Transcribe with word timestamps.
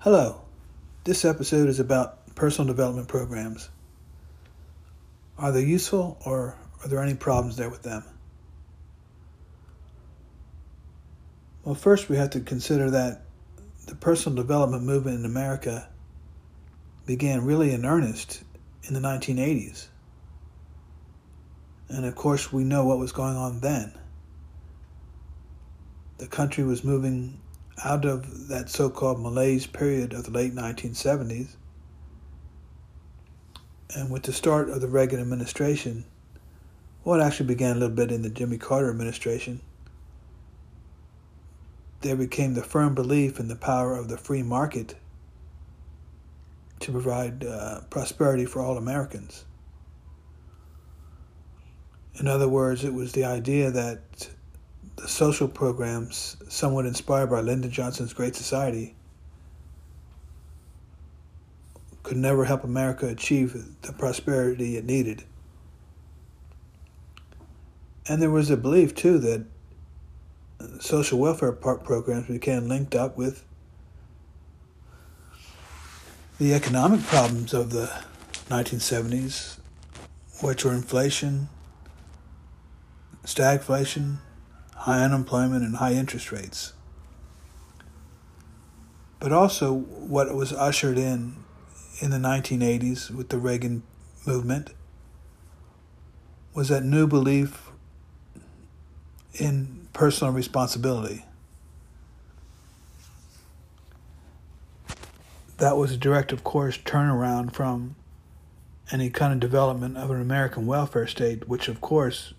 Hello. 0.00 0.40
This 1.04 1.26
episode 1.26 1.68
is 1.68 1.78
about 1.78 2.34
personal 2.34 2.66
development 2.66 3.06
programs. 3.06 3.68
Are 5.36 5.52
they 5.52 5.62
useful 5.62 6.16
or 6.24 6.56
are 6.82 6.88
there 6.88 7.02
any 7.02 7.12
problems 7.12 7.58
there 7.58 7.68
with 7.68 7.82
them? 7.82 8.02
Well, 11.64 11.74
first 11.74 12.08
we 12.08 12.16
have 12.16 12.30
to 12.30 12.40
consider 12.40 12.90
that 12.92 13.26
the 13.88 13.94
personal 13.94 14.36
development 14.36 14.84
movement 14.84 15.18
in 15.18 15.26
America 15.26 15.86
began 17.04 17.44
really 17.44 17.70
in 17.74 17.84
earnest 17.84 18.42
in 18.84 18.94
the 18.94 19.00
1980s. 19.00 19.88
And 21.90 22.06
of 22.06 22.14
course, 22.14 22.50
we 22.50 22.64
know 22.64 22.86
what 22.86 22.98
was 22.98 23.12
going 23.12 23.36
on 23.36 23.60
then. 23.60 23.92
The 26.16 26.26
country 26.26 26.64
was 26.64 26.84
moving 26.84 27.38
out 27.84 28.04
of 28.04 28.48
that 28.48 28.68
so 28.68 28.90
called 28.90 29.20
malaise 29.20 29.66
period 29.66 30.12
of 30.12 30.24
the 30.24 30.30
late 30.30 30.54
1970s. 30.54 31.56
And 33.94 34.10
with 34.10 34.22
the 34.22 34.32
start 34.32 34.68
of 34.70 34.80
the 34.80 34.88
Reagan 34.88 35.20
administration, 35.20 36.04
well, 37.04 37.20
it 37.20 37.24
actually 37.24 37.46
began 37.46 37.76
a 37.76 37.80
little 37.80 37.94
bit 37.94 38.12
in 38.12 38.22
the 38.22 38.30
Jimmy 38.30 38.58
Carter 38.58 38.90
administration, 38.90 39.60
there 42.02 42.16
became 42.16 42.54
the 42.54 42.62
firm 42.62 42.94
belief 42.94 43.38
in 43.40 43.48
the 43.48 43.56
power 43.56 43.96
of 43.96 44.08
the 44.08 44.16
free 44.16 44.42
market 44.42 44.94
to 46.80 46.92
provide 46.92 47.44
uh, 47.44 47.80
prosperity 47.90 48.46
for 48.46 48.60
all 48.60 48.78
Americans. 48.78 49.44
In 52.18 52.26
other 52.26 52.48
words, 52.48 52.84
it 52.84 52.94
was 52.94 53.12
the 53.12 53.24
idea 53.24 53.70
that 53.70 54.30
the 54.96 55.08
social 55.08 55.48
programs, 55.48 56.36
somewhat 56.48 56.86
inspired 56.86 57.30
by 57.30 57.40
Lyndon 57.40 57.70
Johnson's 57.70 58.12
Great 58.12 58.36
Society, 58.36 58.94
could 62.02 62.16
never 62.16 62.44
help 62.44 62.64
America 62.64 63.06
achieve 63.06 63.56
the 63.82 63.92
prosperity 63.92 64.76
it 64.76 64.84
needed. 64.84 65.24
And 68.06 68.20
there 68.20 68.30
was 68.30 68.50
a 68.50 68.56
belief, 68.56 68.94
too, 68.94 69.18
that 69.18 69.44
social 70.80 71.18
welfare 71.18 71.52
programs 71.52 72.26
became 72.26 72.68
linked 72.68 72.94
up 72.94 73.16
with 73.16 73.44
the 76.38 76.54
economic 76.54 77.02
problems 77.02 77.52
of 77.52 77.70
the 77.70 77.90
1970s, 78.48 79.58
which 80.42 80.64
were 80.64 80.72
inflation, 80.72 81.48
stagflation, 83.24 84.16
high 84.80 85.04
unemployment 85.04 85.62
and 85.62 85.76
high 85.76 85.92
interest 85.92 86.32
rates. 86.32 86.72
But 89.18 89.30
also, 89.30 89.74
what 89.74 90.34
was 90.34 90.54
ushered 90.54 90.96
in 90.96 91.36
in 92.00 92.10
the 92.10 92.16
1980s 92.16 93.10
with 93.10 93.28
the 93.28 93.36
Reagan 93.36 93.82
movement 94.26 94.70
was 96.54 96.68
that 96.68 96.82
new 96.82 97.06
belief 97.06 97.70
in 99.34 99.86
personal 99.92 100.32
responsibility. 100.32 101.26
That 105.58 105.76
was 105.76 105.92
a 105.92 105.98
direct, 105.98 106.32
of 106.32 106.42
course, 106.42 106.78
turnaround 106.78 107.52
from 107.52 107.96
any 108.90 109.10
kind 109.10 109.34
of 109.34 109.40
development 109.40 109.98
of 109.98 110.10
an 110.10 110.22
American 110.22 110.66
welfare 110.66 111.06
state, 111.06 111.46
which, 111.46 111.68
of 111.68 111.82
course, 111.82 112.32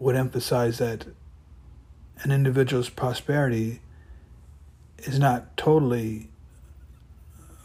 would 0.00 0.16
emphasize 0.16 0.78
that 0.78 1.06
an 2.22 2.30
individual's 2.30 2.88
prosperity 2.88 3.80
is 4.98 5.18
not 5.18 5.56
totally 5.56 6.28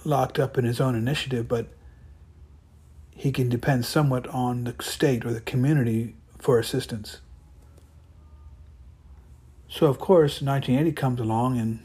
locked 0.04 0.40
up 0.40 0.58
in 0.58 0.66
his 0.66 0.82
own 0.82 0.96
initiative, 0.96 1.48
but 1.48 1.68
he 3.16 3.32
can 3.32 3.50
depend 3.50 3.86
somewhat 3.86 4.28
on 4.28 4.64
the 4.64 4.76
state 4.82 5.26
or 5.26 5.34
the 5.34 5.42
community 5.42 6.16
for 6.38 6.58
assistance. 6.58 7.20
So, 9.68 9.88
of 9.88 10.00
course, 10.00 10.42
1980 10.42 10.96
comes 10.96 11.20
along, 11.20 11.60
and 11.60 11.80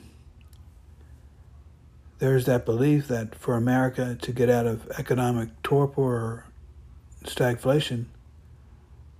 there's 2.19 2.47
that 2.47 2.65
belief 2.65 3.09
that 3.09 3.35
for 3.35 3.57
America 3.57 4.17
to 4.21 4.33
get 4.33 4.49
out 4.49 4.67
of 4.67 4.89
economic 4.99 5.51
torpor 5.63 6.01
or 6.01 6.47
stagflation, 7.25 8.07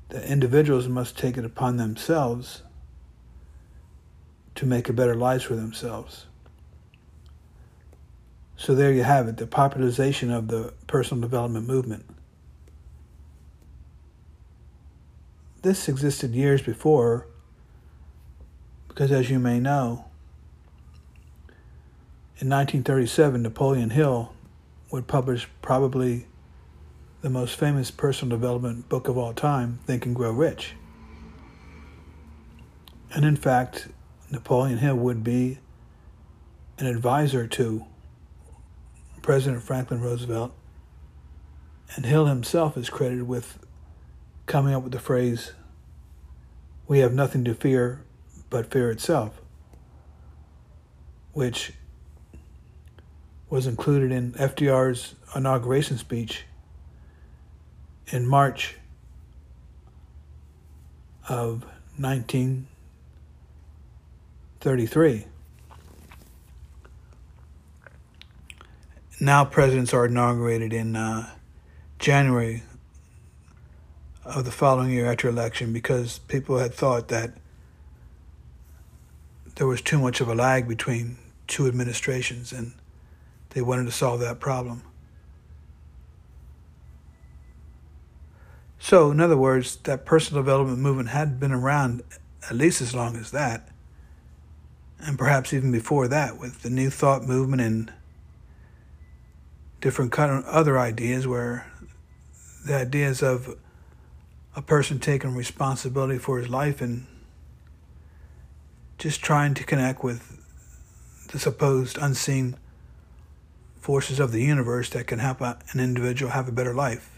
that 0.09 0.25
individuals 0.25 0.89
must 0.89 1.19
take 1.19 1.37
it 1.37 1.45
upon 1.45 1.77
themselves 1.77 2.63
to 4.55 4.67
make 4.67 4.89
a 4.89 4.93
better 4.93 5.15
life 5.15 5.43
for 5.45 5.57
themselves. 5.57 6.27
So 8.57 8.75
there 8.75 8.93
you 8.93 9.03
have 9.03 9.29
it, 9.29 9.37
the 9.37 9.47
popularization 9.47 10.31
of 10.31 10.49
the 10.49 10.73
personal 10.87 11.21
development 11.21 11.67
movement. 11.67 12.07
This 15.63 15.89
existed 15.89 16.35
years 16.35 16.63
before, 16.63 17.27
because 18.89 19.11
as 19.11 19.31
you 19.31 19.39
may 19.39 19.59
know, 19.59 20.05
in 22.39 22.49
1937, 22.49 23.43
Napoleon 23.43 23.91
Hill 23.91 24.33
would 24.91 25.07
publish 25.07 25.49
probably 25.63 26.27
the 27.23 27.31
most 27.31 27.57
famous 27.57 27.91
personal 27.91 28.37
development 28.37 28.89
book 28.89 29.09
of 29.09 29.17
all 29.17 29.33
time, 29.33 29.79
Think 29.87 30.05
and 30.05 30.15
Grow 30.15 30.31
Rich. 30.31 30.75
And 33.15 33.25
in 33.25 33.37
fact, 33.37 33.89
Napoleon 34.35 34.79
Hill 34.79 34.97
would 34.97 35.23
be 35.23 35.59
an 36.79 36.87
advisor 36.87 37.47
to 37.47 37.85
President 39.23 39.63
Franklin 39.63 40.01
Roosevelt, 40.01 40.53
and 41.95 42.05
Hill 42.05 42.27
himself 42.27 42.77
is 42.77 42.91
credited 42.91 43.29
with 43.29 43.61
coming 44.47 44.75
up 44.75 44.83
with 44.83 44.93
the 44.93 44.99
phrase, 44.99 45.53
We 46.89 46.99
have 46.99 47.15
nothing 47.15 47.45
to 47.45 47.55
fear 47.55 48.03
but 48.51 48.71
fear 48.71 48.91
itself, 48.91 49.41
which 51.33 51.73
was 53.49 53.69
included 53.69 54.11
in 54.11 54.33
FDR's 54.33 55.15
inauguration 55.37 55.97
speech 55.97 56.45
in 58.09 58.27
March 58.27 58.75
of 61.29 61.65
19. 61.97 62.67
33. 64.65 65.27
Now 69.21 69.45
presidents 69.45 69.93
are 69.93 70.07
inaugurated 70.07 70.73
in 70.73 70.97
uh, 70.97 71.29
January 71.99 72.63
of 74.25 74.47
the 74.47 74.51
following 74.51 74.91
year 74.91 75.05
after 75.13 75.29
election 75.29 75.75
because 75.75 76.19
people 76.19 76.57
had 76.57 76.73
thought 76.73 77.09
that 77.09 77.35
there 79.57 79.67
was 79.67 79.83
too 79.83 79.99
much 79.99 80.23
of 80.23 80.29
a 80.29 80.35
lag 80.35 80.67
between 80.67 81.19
two 81.47 81.69
administrations 81.69 82.51
and 82.51 82.73
they 83.51 83.61
wanted 83.61 83.85
to 83.85 83.93
solve 83.93 84.21
that 84.21 84.41
problem. 84.41 84.83
So, 88.79 89.11
in 89.11 89.21
other 89.21 89.37
words, 89.37 89.77
that 89.83 90.07
personal 90.07 90.43
development 90.43 90.79
movement 90.79 91.11
had 91.11 91.39
been 91.39 91.53
around 91.53 92.03
at 92.49 92.57
least 92.57 92.81
as 92.81 92.95
long 92.95 93.15
as 93.17 93.31
that 93.33 93.69
and 95.07 95.19
perhaps 95.19 95.53
even 95.53 95.71
before 95.71 96.09
that 96.09 96.39
with 96.39 96.63
the 96.63 96.71
New 96.71 96.91
Thought 96.91 97.25
movement 97.25 97.61
and 97.61 97.93
different 99.81 100.13
kind 100.13 100.31
of 100.33 100.45
other 100.47 100.79
ideas 100.79 101.27
where 101.27 101.71
the 102.65 102.75
ideas 102.75 103.23
of 103.23 103.55
a 104.57 104.63
person 104.63 104.99
taking 104.99 105.35
responsibility 105.35 106.19
for 106.19 106.39
his 106.39 106.49
life 106.49 106.81
and 106.81 107.07
just 108.97 109.23
trying 109.23 109.53
to 109.53 109.65
connect 109.65 110.03
with 110.03 110.41
the 111.33 111.39
supposed 111.39 111.99
unseen 111.99 112.57
forces 113.79 114.19
of 114.19 114.33
the 114.33 114.41
universe 114.41 114.89
that 114.91 115.07
can 115.07 115.19
help 115.19 115.43
an 115.43 115.59
individual 115.75 116.33
have 116.33 116.49
a 116.49 116.53
better 116.53 116.73
life. 116.73 117.11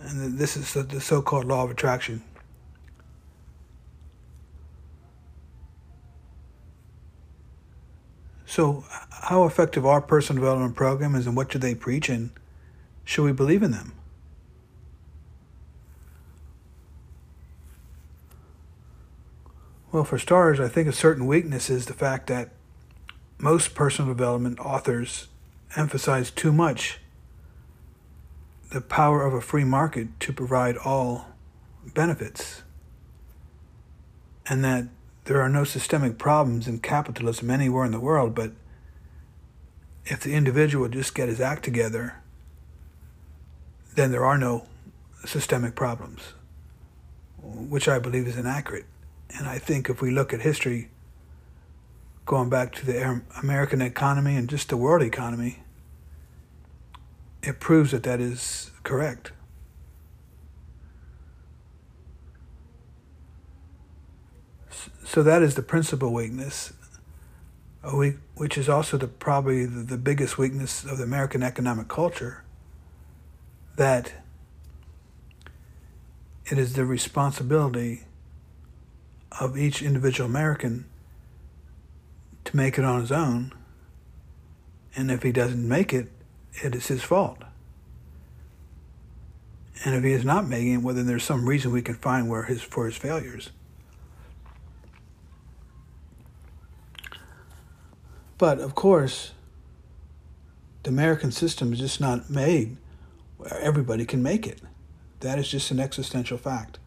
And 0.00 0.36
this 0.38 0.56
is 0.56 0.72
the 0.72 1.00
so 1.00 1.22
called 1.22 1.44
law 1.44 1.62
of 1.62 1.70
attraction. 1.70 2.24
So, 8.52 8.84
how 9.08 9.46
effective 9.46 9.86
are 9.86 10.02
personal 10.02 10.42
development 10.42 10.76
programs 10.76 11.26
and 11.26 11.34
what 11.34 11.48
do 11.48 11.58
they 11.58 11.74
preach 11.74 12.10
and 12.10 12.32
should 13.02 13.24
we 13.24 13.32
believe 13.32 13.62
in 13.62 13.70
them? 13.70 13.94
Well, 19.90 20.04
for 20.04 20.18
starters, 20.18 20.60
I 20.60 20.68
think 20.68 20.86
a 20.86 20.92
certain 20.92 21.26
weakness 21.26 21.70
is 21.70 21.86
the 21.86 21.94
fact 21.94 22.26
that 22.26 22.50
most 23.38 23.74
personal 23.74 24.12
development 24.12 24.60
authors 24.60 25.28
emphasize 25.74 26.30
too 26.30 26.52
much 26.52 26.98
the 28.70 28.82
power 28.82 29.24
of 29.24 29.32
a 29.32 29.40
free 29.40 29.64
market 29.64 30.08
to 30.20 30.30
provide 30.30 30.76
all 30.76 31.28
benefits, 31.94 32.64
and 34.46 34.62
that 34.62 34.88
there 35.24 35.40
are 35.40 35.48
no 35.48 35.64
systemic 35.64 36.18
problems 36.18 36.66
in 36.66 36.80
capitalism 36.80 37.50
anywhere 37.50 37.84
in 37.84 37.92
the 37.92 38.00
world, 38.00 38.34
but 38.34 38.52
if 40.04 40.20
the 40.20 40.34
individual 40.34 40.88
just 40.88 41.14
get 41.14 41.28
his 41.28 41.40
act 41.40 41.64
together, 41.64 42.16
then 43.94 44.10
there 44.10 44.24
are 44.24 44.38
no 44.38 44.66
systemic 45.24 45.74
problems, 45.74 46.34
which 47.40 47.88
I 47.88 47.98
believe 47.98 48.26
is 48.26 48.36
inaccurate. 48.36 48.86
And 49.38 49.46
I 49.46 49.58
think 49.58 49.88
if 49.88 50.02
we 50.02 50.10
look 50.10 50.34
at 50.34 50.40
history, 50.40 50.90
going 52.26 52.48
back 52.48 52.72
to 52.72 52.86
the 52.86 53.22
American 53.40 53.80
economy 53.80 54.36
and 54.36 54.48
just 54.48 54.68
the 54.68 54.76
world 54.76 55.02
economy, 55.02 55.60
it 57.42 57.60
proves 57.60 57.92
that 57.92 58.02
that 58.04 58.20
is 58.20 58.70
correct. 58.82 59.32
So 65.04 65.22
that 65.22 65.42
is 65.42 65.54
the 65.54 65.62
principal 65.62 66.12
weakness, 66.12 66.72
which 68.34 68.56
is 68.56 68.68
also 68.68 68.96
the 68.96 69.08
probably 69.08 69.66
the, 69.66 69.96
biggest 69.96 70.38
weakness 70.38 70.84
of 70.84 70.98
the 70.98 71.04
American 71.04 71.42
economic 71.42 71.88
culture. 71.88 72.44
That 73.76 74.12
it 76.46 76.58
is 76.58 76.74
the 76.74 76.84
responsibility 76.84 78.04
of 79.40 79.56
each 79.56 79.82
individual 79.82 80.28
American 80.28 80.86
to 82.44 82.56
make 82.56 82.78
it 82.78 82.84
on 82.84 83.00
his 83.00 83.12
own, 83.12 83.52
and 84.94 85.10
if 85.10 85.22
he 85.22 85.32
doesn't 85.32 85.66
make 85.66 85.92
it, 85.92 86.08
it 86.62 86.74
is 86.74 86.88
his 86.88 87.02
fault. 87.02 87.38
And 89.84 89.94
if 89.94 90.04
he 90.04 90.12
is 90.12 90.24
not 90.24 90.46
making 90.46 90.74
it, 90.74 90.82
well, 90.82 90.94
then 90.94 91.06
there's 91.06 91.24
some 91.24 91.48
reason 91.48 91.72
we 91.72 91.82
can 91.82 91.94
find 91.94 92.28
where 92.28 92.44
his 92.44 92.62
for 92.62 92.86
his 92.86 92.96
failures. 92.96 93.50
But 98.42 98.58
of 98.58 98.74
course, 98.74 99.30
the 100.82 100.90
American 100.90 101.30
system 101.30 101.72
is 101.72 101.78
just 101.78 102.00
not 102.00 102.28
made 102.28 102.76
where 103.36 103.56
everybody 103.60 104.04
can 104.04 104.20
make 104.20 104.48
it. 104.48 104.60
That 105.20 105.38
is 105.38 105.48
just 105.48 105.70
an 105.70 105.78
existential 105.78 106.38
fact. 106.38 106.80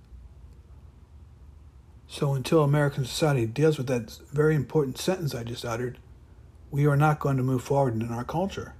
So 2.10 2.34
until 2.34 2.62
American 2.62 3.06
society 3.06 3.46
deals 3.46 3.78
with 3.78 3.88
that 3.88 4.20
very 4.34 4.54
important 4.54 4.98
sentence 4.98 5.34
I 5.34 5.46
just 5.46 5.64
uttered, 5.64 5.98
we 6.72 6.86
are 6.88 6.98
not 6.98 7.22
going 7.22 7.38
to 7.38 7.44
move 7.44 7.64
forward 7.64 7.94
in 7.94 8.12
our 8.12 8.26
culture. 8.26 8.74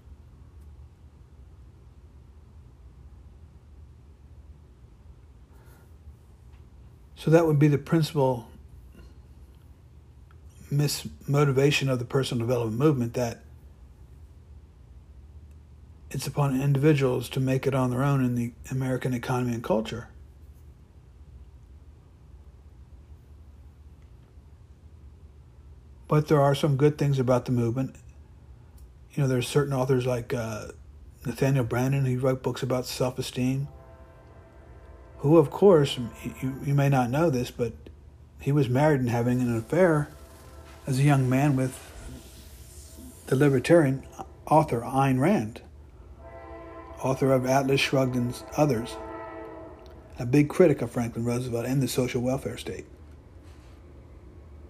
So 7.16 7.32
that 7.32 7.46
would 7.48 7.58
be 7.58 7.70
the 7.70 7.78
principal 7.78 8.50
mismotivation 10.72 11.92
of 11.92 12.00
the 12.00 12.06
personal 12.06 12.46
development 12.46 12.80
movement 12.80 13.14
that 13.14 13.42
it's 16.12 16.28
upon 16.28 16.60
individuals 16.60 17.30
to 17.30 17.40
make 17.40 17.68
it 17.68 17.76
on 17.76 17.90
their 17.90 18.04
own 18.04 18.24
in 18.24 18.36
the 18.36 18.54
American 18.72 19.14
economy 19.14 19.54
and 19.54 19.64
culture. 19.64 20.08
But 26.08 26.28
there 26.28 26.40
are 26.40 26.56
some 26.56 26.78
good 26.78 26.98
things 26.98 27.20
about 27.20 27.46
the 27.46 27.52
movement. 27.52 27.96
You 29.14 29.24
know, 29.24 29.30
there's 29.30 29.48
certain 29.48 29.74
authors 29.74 30.06
like 30.06 30.34
uh, 30.34 30.68
Nathaniel 31.26 31.66
Branden, 31.66 32.06
who 32.06 32.20
wrote 32.20 32.44
books 32.44 32.62
about 32.62 32.86
self 32.86 33.18
esteem 33.18 33.68
who, 35.26 35.38
of 35.38 35.50
course, 35.50 35.98
you, 36.40 36.56
you 36.64 36.76
may 36.76 36.88
not 36.88 37.10
know 37.10 37.32
this, 37.32 37.50
but 37.50 37.74
he 38.40 38.52
was 38.52 38.70
married 38.70 39.00
and 39.00 39.10
having 39.10 39.42
an 39.42 39.58
affair 39.58 40.08
as 40.88 41.00
a 41.00 41.04
young 41.04 41.30
man 41.30 41.56
with 41.56 41.92
the 43.28 43.36
libertarian 43.36 44.04
author 44.46 44.82
Ayn 44.82 45.20
Rand, 45.20 45.62
author 47.02 47.32
of 47.32 47.46
Atlas 47.46 47.82
Shrugged 47.82 48.16
and 48.16 48.36
others, 48.56 48.96
a 50.20 50.26
big 50.26 50.48
critic 50.48 50.82
of 50.82 50.92
Franklin 50.92 51.26
Roosevelt 51.26 51.66
and 51.66 51.82
the 51.82 51.88
social 51.88 52.22
welfare 52.22 52.58
state. 52.58 52.86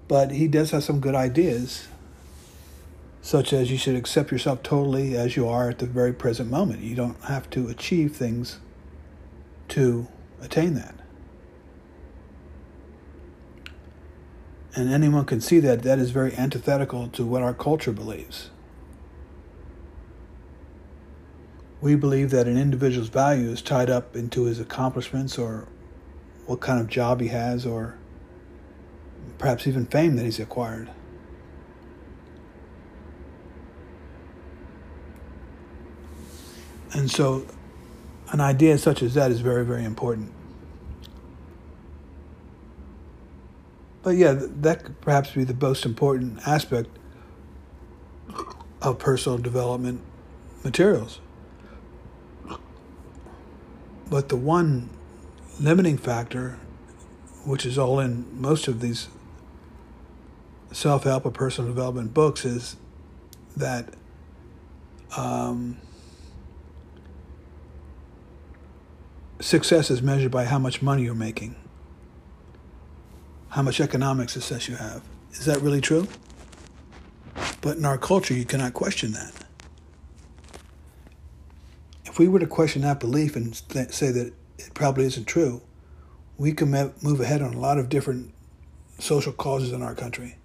But 0.07 0.31
he 0.31 0.47
does 0.47 0.71
have 0.71 0.83
some 0.83 0.99
good 0.99 1.15
ideas, 1.15 1.87
such 3.21 3.51
as 3.51 3.71
you 3.71 3.77
should 3.77 3.95
accept 3.95 4.31
yourself 4.31 4.63
totally 4.63 5.17
as 5.17 5.35
you 5.35 5.47
are 5.47 5.69
at 5.69 5.79
the 5.79 5.85
very 5.85 6.13
present 6.13 6.49
moment. 6.49 6.81
You 6.81 6.95
don't 6.95 7.21
have 7.23 7.49
to 7.51 7.67
achieve 7.67 8.15
things 8.15 8.59
to 9.69 10.07
attain 10.41 10.75
that. 10.75 10.95
And 14.75 14.91
anyone 14.91 15.23
can 15.23 15.39
see 15.39 15.59
that 15.59 15.83
that 15.83 15.99
is 15.99 16.11
very 16.11 16.35
antithetical 16.35 17.07
to 17.09 17.25
what 17.25 17.41
our 17.41 17.53
culture 17.53 17.93
believes. 17.93 18.49
We 21.79 21.95
believe 21.95 22.29
that 22.31 22.45
an 22.47 22.57
individual's 22.57 23.07
value 23.07 23.49
is 23.49 23.61
tied 23.61 23.89
up 23.89 24.17
into 24.17 24.43
his 24.43 24.59
accomplishments 24.59 25.37
or 25.37 25.69
what 26.45 26.59
kind 26.59 26.81
of 26.81 26.87
job 26.89 27.21
he 27.21 27.29
has 27.29 27.65
or 27.65 27.97
perhaps 29.37 29.65
even 29.65 29.85
fame 29.85 30.17
that 30.17 30.25
he's 30.25 30.39
acquired. 30.39 30.89
And 36.91 37.09
so 37.09 37.45
an 38.31 38.41
idea 38.41 38.77
such 38.77 39.01
as 39.01 39.13
that 39.13 39.31
is 39.31 39.39
very, 39.39 39.65
very 39.65 39.85
important. 39.85 40.34
But 44.05 44.17
yeah, 44.17 44.35
that 44.37 44.83
could 44.83 45.01
perhaps 45.01 45.31
be 45.31 45.45
the 45.45 45.55
most 45.55 45.83
important 45.83 46.39
aspect 46.47 46.89
of 48.79 48.99
personal 48.99 49.39
development 49.39 49.99
materials. 50.63 51.19
But 54.07 54.29
the 54.29 54.35
one 54.35 54.91
limiting 55.59 55.97
factor, 55.97 56.59
which 57.45 57.65
is 57.65 57.79
all 57.79 57.99
in 57.99 58.27
most 58.39 58.67
of 58.67 58.79
these 58.79 59.07
self 60.71 61.05
help 61.05 61.25
or 61.25 61.31
personal 61.31 61.71
development 61.71 62.13
books, 62.13 62.45
is 62.45 62.75
that 63.57 63.95
um, 65.17 65.77
success 69.39 69.89
is 69.89 70.03
measured 70.03 70.29
by 70.29 70.45
how 70.45 70.59
much 70.59 70.83
money 70.83 71.01
you're 71.01 71.15
making, 71.15 71.55
how 73.55 73.61
much 73.61 73.79
economic 73.79 74.29
success 74.29 74.67
you 74.67 74.75
have. 74.75 75.01
Is 75.31 75.45
that 75.45 75.61
really 75.61 75.79
true? 75.79 76.09
But 77.61 77.77
in 77.77 77.85
our 77.85 77.97
culture, 77.97 78.33
you 78.33 78.43
cannot 78.43 78.73
question 78.73 79.13
that. 79.13 79.31
If 82.03 82.19
we 82.19 82.27
were 82.27 82.39
to 82.39 82.47
question 82.47 82.81
that 82.81 82.99
belief 82.99 83.37
and 83.37 83.53
th- 83.69 83.93
say 83.93 84.11
that 84.11 84.33
it 84.57 84.73
probably 84.73 85.05
isn't 85.05 85.23
true, 85.23 85.61
we 86.37 86.51
can 86.51 86.69
move 87.01 87.21
ahead 87.21 87.41
on 87.41 87.53
a 87.53 87.57
lot 87.57 87.77
of 87.77 87.87
different 87.87 88.33
social 88.99 89.31
causes 89.31 89.71
in 89.71 89.81
our 89.81 89.95
country. 89.95 90.35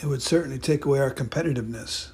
It 0.00 0.04
would 0.04 0.20
certainly 0.20 0.58
take 0.58 0.84
away 0.84 0.98
our 0.98 1.14
competitiveness. 1.14 2.11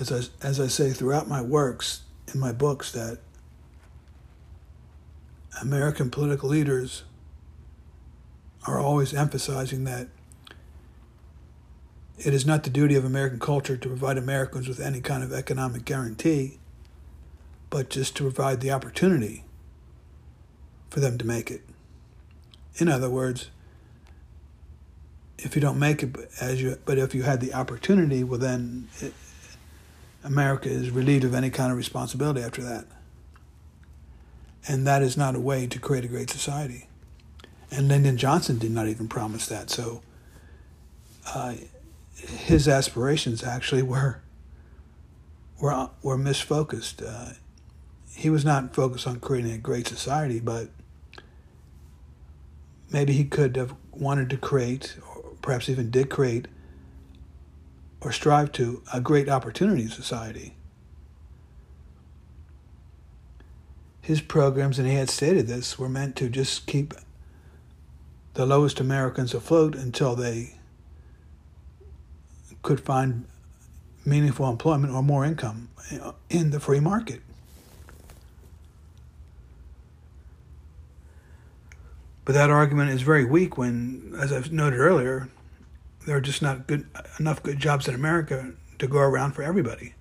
Because 0.00 0.12
as, 0.12 0.30
as 0.40 0.58
I 0.58 0.66
say 0.68 0.92
throughout 0.92 1.28
my 1.28 1.42
works, 1.42 2.04
in 2.32 2.40
my 2.40 2.52
books, 2.52 2.90
that 2.92 3.18
American 5.60 6.08
political 6.08 6.48
leaders 6.48 7.02
are 8.66 8.78
always 8.78 9.12
emphasizing 9.12 9.84
that 9.84 10.08
it 12.16 12.32
is 12.32 12.46
not 12.46 12.64
the 12.64 12.70
duty 12.70 12.94
of 12.94 13.04
American 13.04 13.38
culture 13.38 13.76
to 13.76 13.88
provide 13.88 14.16
Americans 14.16 14.68
with 14.68 14.80
any 14.80 15.02
kind 15.02 15.22
of 15.22 15.34
economic 15.34 15.84
guarantee, 15.84 16.58
but 17.68 17.90
just 17.90 18.16
to 18.16 18.22
provide 18.22 18.62
the 18.62 18.70
opportunity 18.70 19.44
for 20.88 21.00
them 21.00 21.18
to 21.18 21.26
make 21.26 21.50
it. 21.50 21.60
In 22.76 22.88
other 22.88 23.10
words, 23.10 23.50
if 25.36 25.54
you 25.54 25.60
don't 25.60 25.78
make 25.78 26.02
it 26.02 26.16
as 26.40 26.62
you, 26.62 26.78
but 26.86 26.96
if 26.96 27.14
you 27.14 27.24
had 27.24 27.42
the 27.42 27.52
opportunity, 27.52 28.24
well 28.24 28.40
then 28.40 28.88
America 30.22 30.68
is 30.68 30.90
relieved 30.90 31.24
of 31.24 31.34
any 31.34 31.50
kind 31.50 31.70
of 31.72 31.78
responsibility 31.78 32.42
after 32.42 32.62
that. 32.62 32.86
And 34.68 34.86
that 34.86 35.02
is 35.02 35.16
not 35.16 35.34
a 35.34 35.40
way 35.40 35.66
to 35.66 35.78
create 35.78 36.04
a 36.04 36.08
great 36.08 36.30
society. 36.30 36.86
And 37.70 37.88
Lyndon 37.88 38.16
Johnson 38.16 38.58
did 38.58 38.72
not 38.72 38.88
even 38.88 39.08
promise 39.08 39.46
that. 39.46 39.70
So 39.70 40.02
uh, 41.34 41.54
his 42.14 42.68
aspirations 42.68 43.42
actually 43.42 43.82
were 43.82 44.20
were 45.60 45.90
were 46.02 46.16
misfocused. 46.16 47.02
Uh, 47.06 47.34
he 48.14 48.28
was 48.28 48.44
not 48.44 48.74
focused 48.74 49.06
on 49.06 49.20
creating 49.20 49.52
a 49.52 49.58
great 49.58 49.86
society, 49.86 50.40
but 50.40 50.68
maybe 52.90 53.12
he 53.12 53.24
could 53.24 53.56
have 53.56 53.74
wanted 53.92 54.28
to 54.30 54.36
create, 54.36 54.96
or 55.14 55.22
perhaps 55.42 55.68
even 55.68 55.90
did 55.90 56.10
create, 56.10 56.48
or 58.00 58.12
strive 58.12 58.52
to 58.52 58.82
a 58.92 59.00
great 59.00 59.28
opportunity 59.28 59.88
society. 59.88 60.54
His 64.00 64.20
programs, 64.20 64.78
and 64.78 64.88
he 64.88 64.94
had 64.94 65.10
stated 65.10 65.46
this, 65.46 65.78
were 65.78 65.88
meant 65.88 66.16
to 66.16 66.28
just 66.28 66.66
keep 66.66 66.94
the 68.34 68.46
lowest 68.46 68.80
Americans 68.80 69.34
afloat 69.34 69.74
until 69.74 70.16
they 70.16 70.56
could 72.62 72.80
find 72.80 73.26
meaningful 74.04 74.48
employment 74.48 74.92
or 74.94 75.02
more 75.02 75.24
income 75.24 75.68
in 76.28 76.50
the 76.50 76.60
free 76.60 76.80
market. 76.80 77.20
But 82.24 82.34
that 82.34 82.50
argument 82.50 82.90
is 82.90 83.02
very 83.02 83.24
weak 83.24 83.58
when, 83.58 84.14
as 84.18 84.32
I've 84.32 84.52
noted 84.52 84.78
earlier, 84.78 85.28
there 86.10 86.16
are 86.16 86.20
just 86.20 86.42
not 86.42 86.66
good 86.66 86.88
enough 87.20 87.40
good 87.40 87.60
jobs 87.60 87.86
in 87.86 87.94
America 87.94 88.50
to 88.80 88.88
go 88.88 88.98
around 88.98 89.30
for 89.30 89.44
everybody. 89.44 89.94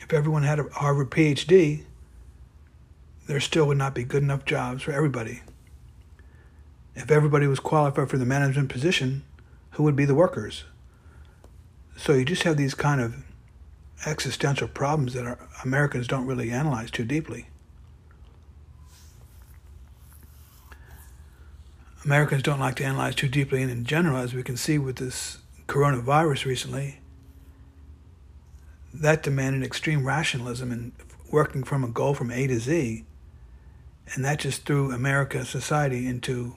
If 0.00 0.12
everyone 0.12 0.44
had 0.44 0.60
a 0.60 0.68
Harvard 0.68 1.10
PhD, 1.10 1.82
there 3.26 3.40
still 3.40 3.66
would 3.66 3.76
not 3.76 3.92
be 3.92 4.04
good 4.04 4.22
enough 4.22 4.44
jobs 4.44 4.84
for 4.84 4.92
everybody. 4.92 5.42
If 6.94 7.10
everybody 7.10 7.48
was 7.48 7.58
qualified 7.58 8.08
for 8.08 8.18
the 8.18 8.24
management 8.24 8.68
position, 8.68 9.24
who 9.72 9.82
would 9.82 9.96
be 9.96 10.04
the 10.04 10.14
workers? 10.14 10.62
So 11.96 12.12
you 12.12 12.24
just 12.24 12.44
have 12.44 12.56
these 12.56 12.74
kind 12.74 13.00
of 13.00 13.16
existential 14.06 14.68
problems 14.68 15.14
that 15.14 15.40
Americans 15.64 16.06
don't 16.06 16.24
really 16.24 16.52
analyze 16.52 16.92
too 16.92 17.04
deeply. 17.04 17.48
Americans 22.08 22.42
don't 22.42 22.58
like 22.58 22.74
to 22.74 22.84
analyze 22.84 23.14
too 23.14 23.28
deeply, 23.28 23.60
and 23.60 23.70
in 23.70 23.84
general, 23.84 24.16
as 24.16 24.32
we 24.32 24.42
can 24.42 24.56
see 24.56 24.78
with 24.78 24.96
this 24.96 25.40
coronavirus 25.66 26.46
recently, 26.46 27.00
that 28.94 29.22
demanded 29.22 29.62
extreme 29.62 30.06
rationalism 30.06 30.72
and 30.72 30.92
working 31.30 31.62
from 31.62 31.84
a 31.84 31.88
goal 31.88 32.14
from 32.14 32.30
A 32.30 32.46
to 32.46 32.58
Z, 32.58 33.04
and 34.14 34.24
that 34.24 34.38
just 34.38 34.64
threw 34.64 34.90
America 34.90 35.44
society 35.44 36.06
into 36.06 36.56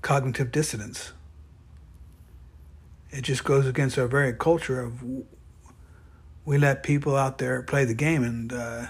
cognitive 0.00 0.50
dissonance. 0.50 1.12
It 3.10 3.24
just 3.24 3.44
goes 3.44 3.66
against 3.66 3.98
our 3.98 4.08
very 4.08 4.32
culture 4.32 4.80
of 4.80 5.02
we 6.46 6.56
let 6.56 6.82
people 6.82 7.14
out 7.14 7.36
there 7.36 7.60
play 7.60 7.84
the 7.84 7.92
game 7.92 8.24
and 8.24 8.54
uh, 8.54 8.86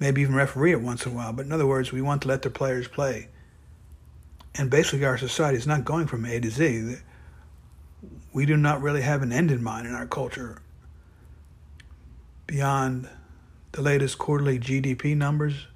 maybe 0.00 0.20
even 0.22 0.34
referee 0.34 0.72
it 0.72 0.80
once 0.80 1.06
in 1.06 1.12
a 1.12 1.14
while. 1.14 1.32
But 1.32 1.46
in 1.46 1.52
other 1.52 1.64
words, 1.64 1.92
we 1.92 2.02
want 2.02 2.22
to 2.22 2.28
let 2.28 2.42
the 2.42 2.50
players 2.50 2.88
play. 2.88 3.28
And 4.58 4.70
basically, 4.70 5.04
our 5.04 5.18
society 5.18 5.58
is 5.58 5.66
not 5.66 5.84
going 5.84 6.06
from 6.06 6.24
A 6.24 6.40
to 6.40 6.50
Z. 6.50 6.96
We 8.32 8.46
do 8.46 8.56
not 8.56 8.80
really 8.80 9.02
have 9.02 9.22
an 9.22 9.32
end 9.32 9.50
in 9.50 9.62
mind 9.62 9.86
in 9.86 9.94
our 9.94 10.06
culture 10.06 10.62
beyond 12.46 13.08
the 13.72 13.82
latest 13.82 14.18
quarterly 14.18 14.58
GDP 14.58 15.16
numbers 15.16 15.66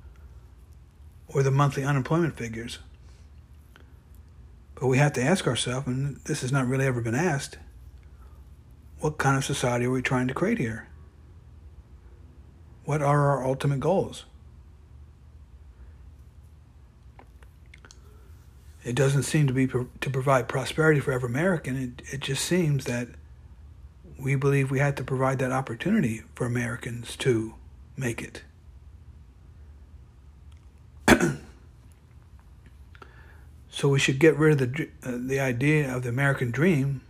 or 1.29 1.43
the 1.43 1.51
monthly 1.51 1.85
unemployment 1.85 2.37
figures. 2.37 2.79
But 4.75 4.87
we 4.87 4.99
have 4.99 5.13
to 5.15 5.23
ask 5.23 5.47
ourselves, 5.47 5.87
and 5.87 6.17
this 6.25 6.41
has 6.41 6.53
not 6.53 6.67
really 6.67 6.87
ever 6.87 7.03
been 7.03 7.15
asked, 7.15 7.59
what 9.01 9.19
kind 9.19 9.37
of 9.37 9.45
society 9.45 9.87
are 9.87 9.91
we 9.91 10.03
trying 10.03 10.29
to 10.29 10.35
create 10.35 10.59
here? 10.59 10.89
What 12.85 13.03
are 13.03 13.31
our 13.31 13.45
ultimate 13.45 13.81
goals? 13.81 14.25
It 18.85 18.95
doesn't 18.95 19.25
seem 19.25 19.47
to 19.47 19.53
be 19.53 19.67
to 19.67 20.11
provide 20.11 20.49
prosperity 20.49 21.01
for 21.01 21.13
every 21.13 21.29
American. 21.29 21.77
It, 21.77 22.03
it 22.15 22.21
just 22.21 22.45
seems 22.45 22.85
that 22.85 23.09
we 24.19 24.35
believe 24.35 24.71
we 24.71 24.79
had 24.79 24.97
to 24.99 25.05
provide 25.05 25.39
that 25.39 25.53
opportunity 25.53 26.23
for 26.35 26.47
Americans 26.47 27.17
to 27.17 27.55
make 27.97 28.23
it. 28.23 28.43
so 33.71 33.89
we 33.89 33.99
should 33.99 34.19
get 34.19 34.37
rid 34.37 34.61
of 34.61 34.73
the 34.73 34.89
uh, 35.03 35.19
the 35.19 35.41
idea 35.41 35.95
of 35.95 36.03
the 36.03 36.09
American 36.09 36.51
dream 36.51 37.03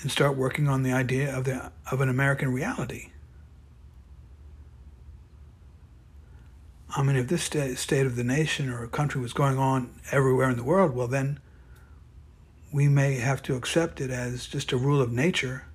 and 0.00 0.10
start 0.10 0.36
working 0.36 0.68
on 0.68 0.82
the 0.82 0.92
idea 0.92 1.36
of 1.36 1.44
the 1.44 1.72
of 1.90 2.00
an 2.00 2.08
American 2.08 2.52
reality. 2.52 3.11
I 6.94 7.02
mean, 7.02 7.16
if 7.16 7.28
this 7.28 7.44
state 7.44 8.06
of 8.06 8.16
the 8.16 8.24
nation 8.24 8.68
or 8.68 8.86
country 8.86 9.20
was 9.20 9.32
going 9.32 9.58
on 9.58 9.94
everywhere 10.10 10.50
in 10.50 10.56
the 10.56 10.64
world, 10.64 10.94
well, 10.94 11.08
then 11.08 11.40
we 12.70 12.88
may 12.88 13.14
have 13.14 13.42
to 13.44 13.56
accept 13.56 14.00
it 14.00 14.10
as 14.10 14.46
just 14.46 14.72
a 14.72 14.76
rule 14.76 15.00
of 15.00 15.10
nature 15.10 15.66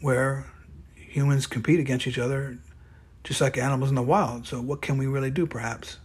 where 0.00 0.46
humans 0.94 1.46
compete 1.46 1.78
against 1.78 2.06
each 2.06 2.18
other 2.18 2.58
just 3.22 3.40
like 3.40 3.56
animals 3.56 3.90
in 3.90 3.94
the 3.94 4.02
wild. 4.02 4.46
So, 4.46 4.60
what 4.60 4.82
can 4.82 4.98
we 4.98 5.06
really 5.06 5.30
do, 5.30 5.46
perhaps? 5.46 5.98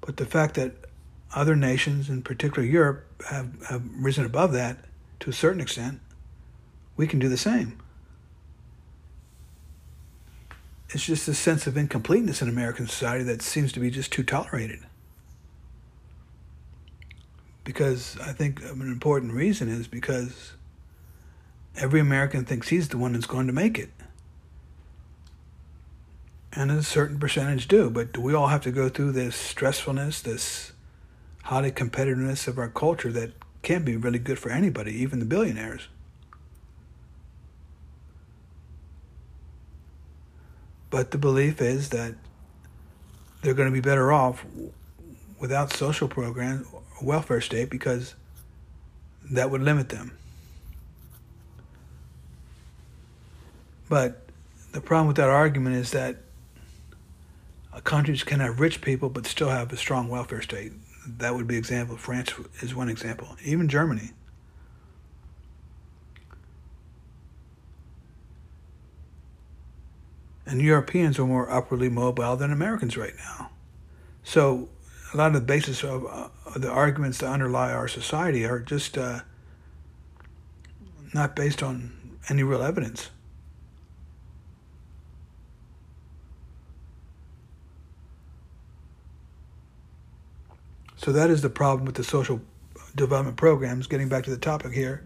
But 0.00 0.16
the 0.16 0.26
fact 0.26 0.54
that 0.54 0.72
other 1.34 1.56
nations, 1.56 2.08
in 2.08 2.22
particular 2.22 2.66
Europe, 2.66 3.04
have, 3.28 3.50
have 3.68 3.82
risen 3.96 4.24
above 4.24 4.52
that 4.52 4.78
to 5.20 5.30
a 5.30 5.32
certain 5.32 5.60
extent, 5.60 6.00
we 6.96 7.08
can 7.08 7.18
do 7.18 7.28
the 7.28 7.36
same. 7.36 7.80
It's 10.94 11.04
just 11.04 11.26
a 11.26 11.34
sense 11.34 11.66
of 11.66 11.76
incompleteness 11.76 12.40
in 12.40 12.48
American 12.48 12.86
society 12.86 13.24
that 13.24 13.42
seems 13.42 13.72
to 13.72 13.80
be 13.80 13.90
just 13.90 14.12
too 14.12 14.22
tolerated. 14.22 14.78
Because 17.64 18.16
I 18.20 18.32
think 18.32 18.62
an 18.62 18.80
important 18.80 19.32
reason 19.32 19.68
is 19.68 19.88
because 19.88 20.52
every 21.76 21.98
American 21.98 22.44
thinks 22.44 22.68
he's 22.68 22.90
the 22.90 22.96
one 22.96 23.12
that's 23.12 23.26
going 23.26 23.48
to 23.48 23.52
make 23.52 23.76
it. 23.76 23.90
And 26.52 26.70
a 26.70 26.84
certain 26.84 27.18
percentage 27.18 27.66
do, 27.66 27.90
but 27.90 28.12
do 28.12 28.20
we 28.20 28.32
all 28.32 28.46
have 28.46 28.62
to 28.62 28.70
go 28.70 28.88
through 28.88 29.12
this 29.12 29.34
stressfulness, 29.34 30.22
this 30.22 30.74
highly 31.42 31.72
competitiveness 31.72 32.46
of 32.46 32.56
our 32.56 32.68
culture 32.68 33.10
that 33.10 33.32
can't 33.62 33.84
be 33.84 33.96
really 33.96 34.20
good 34.20 34.38
for 34.38 34.50
anybody, 34.50 34.92
even 34.92 35.18
the 35.18 35.26
billionaires? 35.26 35.88
But 40.94 41.10
the 41.10 41.18
belief 41.18 41.60
is 41.60 41.88
that 41.88 42.14
they're 43.42 43.52
going 43.52 43.68
to 43.68 43.72
be 43.72 43.80
better 43.80 44.12
off 44.12 44.44
without 45.40 45.72
social 45.72 46.06
programs 46.06 46.68
welfare 47.02 47.40
state 47.40 47.68
because 47.68 48.14
that 49.32 49.50
would 49.50 49.60
limit 49.60 49.88
them. 49.88 50.16
But 53.88 54.22
the 54.70 54.80
problem 54.80 55.08
with 55.08 55.16
that 55.16 55.30
argument 55.30 55.74
is 55.74 55.90
that 55.90 56.18
countries 57.82 58.22
can 58.22 58.38
have 58.38 58.60
rich 58.60 58.80
people 58.80 59.08
but 59.08 59.26
still 59.26 59.48
have 59.48 59.72
a 59.72 59.76
strong 59.76 60.08
welfare 60.08 60.42
state. 60.42 60.74
That 61.08 61.34
would 61.34 61.48
be 61.48 61.56
example. 61.56 61.96
France 61.96 62.32
is 62.60 62.72
one 62.72 62.88
example. 62.88 63.36
Even 63.42 63.68
Germany. 63.68 64.12
And 70.46 70.60
Europeans 70.60 71.18
are 71.18 71.26
more 71.26 71.50
upwardly 71.50 71.88
mobile 71.88 72.36
than 72.36 72.52
Americans 72.52 72.96
right 72.96 73.14
now. 73.16 73.50
So 74.22 74.68
a 75.12 75.16
lot 75.16 75.28
of 75.28 75.34
the 75.34 75.40
basis 75.40 75.82
of, 75.82 76.06
uh, 76.06 76.28
the 76.58 76.70
arguments 76.70 77.18
that 77.18 77.28
underlie 77.28 77.72
our 77.72 77.88
society 77.88 78.44
are 78.44 78.58
just 78.58 78.98
uh, 78.98 79.20
not 81.14 81.34
based 81.34 81.62
on 81.62 82.18
any 82.28 82.42
real 82.42 82.62
evidence. 82.62 83.10
So 90.96 91.12
that 91.12 91.28
is 91.28 91.42
the 91.42 91.50
problem 91.50 91.84
with 91.84 91.96
the 91.96 92.04
social 92.04 92.40
development 92.96 93.36
programs, 93.36 93.86
getting 93.86 94.08
back 94.08 94.24
to 94.24 94.30
the 94.30 94.38
topic 94.38 94.72
here, 94.72 95.04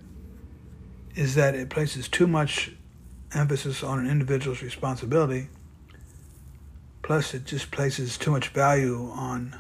is 1.17 1.35
that 1.35 1.55
it 1.55 1.71
places 1.71 2.09
too 2.09 2.27
much 2.27 2.73
emphasis 3.35 3.83
on 3.83 3.99
an 3.99 4.11
individual's 4.11 4.63
responsibility. 4.63 5.49
Plus, 7.03 7.35
it 7.35 7.45
just 7.45 7.71
places 7.71 8.19
too 8.19 8.31
much 8.31 8.49
value 8.49 9.11
on 9.15 9.59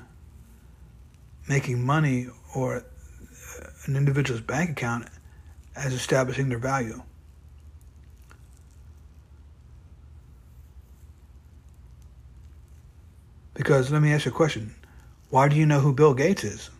making 1.48 1.84
money 1.84 2.26
or 2.54 2.76
uh, 2.76 3.66
an 3.86 3.96
individual's 3.96 4.40
bank 4.40 4.70
account 4.70 5.06
as 5.76 5.92
establishing 5.92 6.48
their 6.48 6.58
value. 6.58 7.02
Because 13.54 13.90
let 13.90 14.02
me 14.02 14.12
ask 14.12 14.24
you 14.24 14.30
a 14.30 14.34
question. 14.34 14.74
Why 15.30 15.48
do 15.48 15.56
you 15.56 15.66
know 15.66 15.80
who 15.80 15.92
Bill 15.92 16.14
Gates 16.14 16.44
is? 16.44 16.70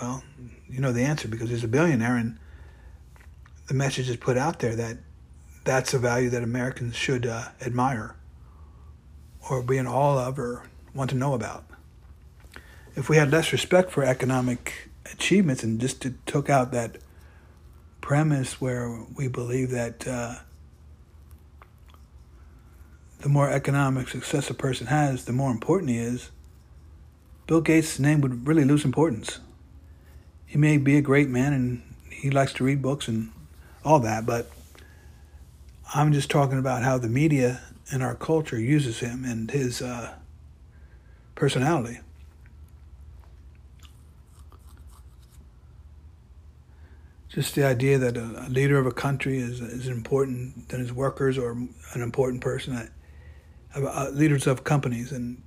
Well, 0.00 0.22
you 0.68 0.80
know 0.80 0.92
the 0.92 1.02
answer 1.02 1.28
because 1.28 1.50
he's 1.50 1.62
a 1.62 1.68
billionaire 1.68 2.16
and 2.16 2.38
the 3.68 3.74
message 3.74 4.08
is 4.08 4.16
put 4.16 4.38
out 4.38 4.58
there 4.58 4.74
that 4.76 4.96
that's 5.64 5.94
a 5.94 5.98
value 5.98 6.30
that 6.30 6.42
Americans 6.42 6.96
should 6.96 7.26
uh, 7.26 7.48
admire 7.64 8.16
or 9.48 9.62
be 9.62 9.76
in 9.76 9.86
awe 9.86 10.26
of 10.26 10.38
or 10.38 10.68
want 10.94 11.10
to 11.10 11.16
know 11.16 11.34
about. 11.34 11.64
If 12.94 13.08
we 13.08 13.16
had 13.16 13.30
less 13.30 13.52
respect 13.52 13.90
for 13.90 14.04
economic 14.04 14.90
achievements 15.10 15.62
and 15.62 15.80
just 15.80 16.02
to, 16.02 16.14
took 16.26 16.50
out 16.50 16.72
that 16.72 16.98
premise 18.00 18.60
where 18.60 19.04
we 19.16 19.28
believe 19.28 19.70
that 19.70 20.06
uh, 20.06 20.36
the 23.20 23.28
more 23.28 23.48
economic 23.48 24.08
success 24.08 24.50
a 24.50 24.54
person 24.54 24.88
has, 24.88 25.24
the 25.24 25.32
more 25.32 25.50
important 25.50 25.90
he 25.90 25.98
is, 25.98 26.30
Bill 27.46 27.60
Gates' 27.60 27.98
name 27.98 28.20
would 28.20 28.46
really 28.46 28.64
lose 28.64 28.84
importance. 28.84 29.38
He 30.46 30.58
may 30.58 30.76
be 30.76 30.96
a 30.96 31.02
great 31.02 31.28
man 31.28 31.52
and 31.52 31.82
he 32.10 32.30
likes 32.30 32.52
to 32.54 32.64
read 32.64 32.82
books 32.82 33.08
and 33.08 33.30
all 33.84 34.00
that, 34.00 34.26
but 34.26 34.50
I'm 35.94 36.12
just 36.12 36.30
talking 36.30 36.58
about 36.58 36.82
how 36.82 36.96
the 36.96 37.08
media 37.08 37.60
and 37.90 38.02
our 38.02 38.14
culture 38.14 38.58
uses 38.58 39.00
him 39.00 39.24
and 39.24 39.50
his 39.50 39.82
uh, 39.82 40.14
personality. 41.34 42.00
Just 47.28 47.54
the 47.54 47.64
idea 47.64 47.98
that 47.98 48.16
a, 48.16 48.46
leader 48.48 48.78
of 48.78 48.86
a 48.86 48.92
country 48.92 49.38
is 49.38 49.60
is 49.60 49.88
important 49.88 50.68
than 50.68 50.80
his 50.80 50.92
workers 50.92 51.36
or 51.36 51.52
an 51.52 52.02
important 52.02 52.42
person. 52.42 52.90
Uh, 53.74 53.80
uh, 53.80 54.10
leaders 54.12 54.46
of 54.46 54.64
companies 54.64 55.12
and 55.12 55.42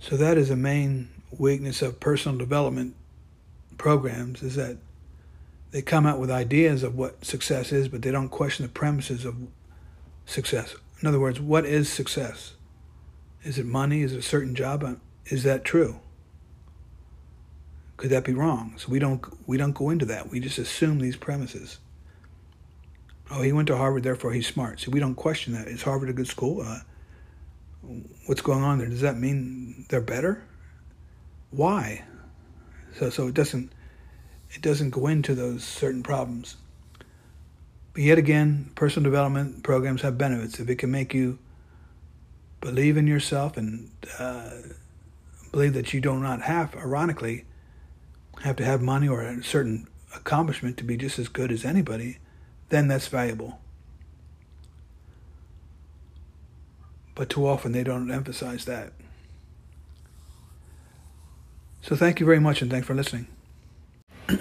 so 0.00 0.16
that 0.16 0.36
is 0.36 0.50
a 0.50 0.56
main 0.56 1.08
weakness 1.38 1.82
of 1.82 2.00
personal 2.00 2.36
development 2.36 2.96
programs 3.80 4.42
is 4.42 4.56
that 4.56 4.76
they 5.70 5.80
come 5.80 6.04
out 6.04 6.18
with 6.18 6.30
ideas 6.30 6.82
of 6.82 6.96
what 6.96 7.24
success 7.24 7.72
is, 7.72 7.88
but 7.88 8.02
they 8.02 8.10
don't 8.10 8.28
question 8.28 8.66
the 8.66 8.70
premises 8.70 9.24
of 9.24 9.36
success. 10.26 10.74
In 11.00 11.08
other 11.08 11.18
words, 11.18 11.40
what 11.40 11.64
is 11.64 11.88
success? 11.88 12.52
Is 13.42 13.58
it 13.58 13.64
money? 13.64 14.02
Is 14.02 14.12
it 14.12 14.18
a 14.18 14.22
certain 14.22 14.54
job? 14.54 14.84
Uh, 14.84 14.96
is 15.24 15.44
that 15.44 15.64
true? 15.64 15.98
Could 17.96 18.10
that 18.10 18.22
be 18.22 18.34
wrong? 18.34 18.74
So 18.76 18.90
we 18.90 18.98
don't 18.98 19.22
we 19.48 19.56
don't 19.56 19.74
go 19.74 19.88
into 19.88 20.04
that. 20.06 20.28
We 20.30 20.40
just 20.40 20.58
assume 20.58 20.98
these 20.98 21.16
premises. 21.16 21.78
Oh, 23.30 23.40
he 23.40 23.52
went 23.52 23.68
to 23.68 23.78
Harvard, 23.78 24.02
therefore 24.02 24.32
he's 24.32 24.46
smart. 24.46 24.80
So 24.80 24.90
we 24.90 25.00
don't 25.00 25.14
question 25.14 25.54
that. 25.54 25.68
Is 25.68 25.82
Harvard 25.82 26.10
a 26.10 26.12
good 26.12 26.26
school? 26.26 26.60
Uh, 26.60 26.80
what's 28.26 28.42
going 28.42 28.62
on 28.62 28.76
there? 28.78 28.88
Does 28.88 29.00
that 29.00 29.16
mean 29.16 29.86
they're 29.88 30.02
better? 30.02 30.44
Why? 31.50 32.04
So 32.98 33.10
so 33.10 33.28
it 33.28 33.34
doesn't 33.34 33.72
it 34.52 34.62
doesn't 34.62 34.90
go 34.90 35.06
into 35.06 35.34
those 35.34 35.64
certain 35.64 36.02
problems. 36.02 36.56
But 37.92 38.02
yet 38.02 38.18
again, 38.18 38.70
personal 38.74 39.10
development 39.10 39.62
programs 39.62 40.02
have 40.02 40.18
benefits. 40.18 40.60
If 40.60 40.68
it 40.68 40.76
can 40.76 40.90
make 40.90 41.14
you 41.14 41.38
believe 42.60 42.96
in 42.96 43.06
yourself 43.06 43.56
and 43.56 43.90
uh, 44.18 44.50
believe 45.50 45.72
that 45.74 45.92
you 45.92 46.00
do 46.00 46.18
not 46.18 46.42
have, 46.42 46.76
ironically, 46.76 47.44
have 48.42 48.56
to 48.56 48.64
have 48.64 48.80
money 48.80 49.08
or 49.08 49.22
a 49.22 49.42
certain 49.42 49.88
accomplishment 50.14 50.76
to 50.76 50.84
be 50.84 50.96
just 50.96 51.18
as 51.18 51.28
good 51.28 51.50
as 51.52 51.64
anybody, 51.64 52.18
then 52.68 52.88
that's 52.88 53.08
valuable. 53.08 53.60
But 57.14 57.28
too 57.28 57.46
often 57.46 57.72
they 57.72 57.84
don't 57.84 58.10
emphasize 58.10 58.64
that. 58.64 58.92
So 61.82 61.96
thank 61.96 62.20
you 62.20 62.26
very 62.26 62.40
much 62.40 62.60
and 62.60 62.70
thanks 62.70 62.86
for 62.86 62.94
listening. 62.94 63.26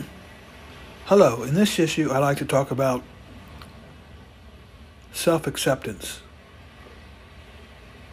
Hello, 1.06 1.44
in 1.44 1.54
this 1.54 1.80
issue 1.80 2.12
I'd 2.12 2.20
like 2.20 2.38
to 2.40 2.46
talk 2.46 2.70
about 2.70 3.02
self 5.14 5.48
acceptance 5.48 6.22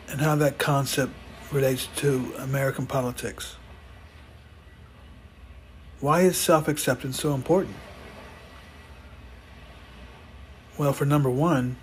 and 0.08 0.20
how 0.20 0.36
that 0.36 0.58
concept 0.58 1.12
relates 1.50 1.88
to 1.96 2.32
American 2.38 2.86
politics. 2.86 3.56
Why 6.00 6.20
is 6.20 6.36
self 6.36 6.68
acceptance 6.68 7.20
so 7.20 7.34
important? 7.34 7.74
Well, 10.78 10.92
for 10.92 11.04
number 11.04 11.30
one, 11.30 11.76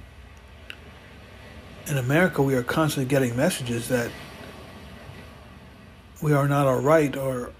in 1.88 1.98
America, 1.98 2.42
we 2.42 2.56
are 2.56 2.64
constantly 2.64 3.10
getting 3.10 3.36
messages 3.36 3.90
that 3.90 4.12
we 6.24 6.32
are 6.32 6.48
not 6.48 6.66
all 6.66 6.80
right 6.80 7.18
or 7.18 7.52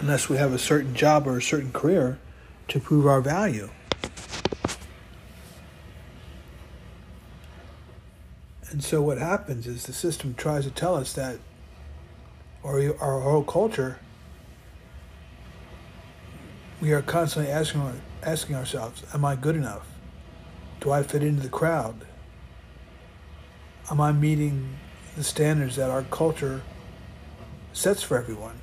unless 0.00 0.28
we 0.28 0.36
have 0.36 0.52
a 0.52 0.58
certain 0.58 0.92
job 0.92 1.24
or 1.24 1.38
a 1.38 1.42
certain 1.42 1.70
career 1.70 2.18
to 2.66 2.80
prove 2.80 3.06
our 3.06 3.20
value. 3.20 3.70
And 8.70 8.82
so 8.82 9.00
what 9.00 9.18
happens 9.18 9.68
is 9.68 9.84
the 9.84 9.92
system 9.92 10.34
tries 10.34 10.64
to 10.64 10.70
tell 10.72 10.96
us 10.96 11.12
that, 11.12 11.38
or 12.64 12.80
our 13.00 13.20
whole 13.20 13.44
culture, 13.44 14.00
we 16.80 16.92
are 16.92 17.02
constantly 17.02 17.52
asking, 17.52 18.02
asking 18.24 18.56
ourselves, 18.56 19.04
am 19.14 19.24
I 19.24 19.36
good 19.36 19.54
enough? 19.54 19.86
Do 20.80 20.90
I 20.90 21.04
fit 21.04 21.22
into 21.22 21.42
the 21.42 21.48
crowd? 21.48 22.04
Am 23.92 24.00
I 24.00 24.10
meeting 24.10 24.76
the 25.16 25.22
standards 25.22 25.76
that 25.76 25.88
our 25.88 26.02
culture 26.02 26.62
sets 27.78 28.02
for 28.02 28.18
everyone? 28.18 28.60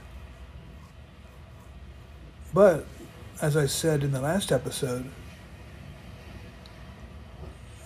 But, 2.53 2.85
as 3.41 3.55
I 3.55 3.65
said 3.65 4.03
in 4.03 4.11
the 4.11 4.19
last 4.19 4.51
episode, 4.51 5.09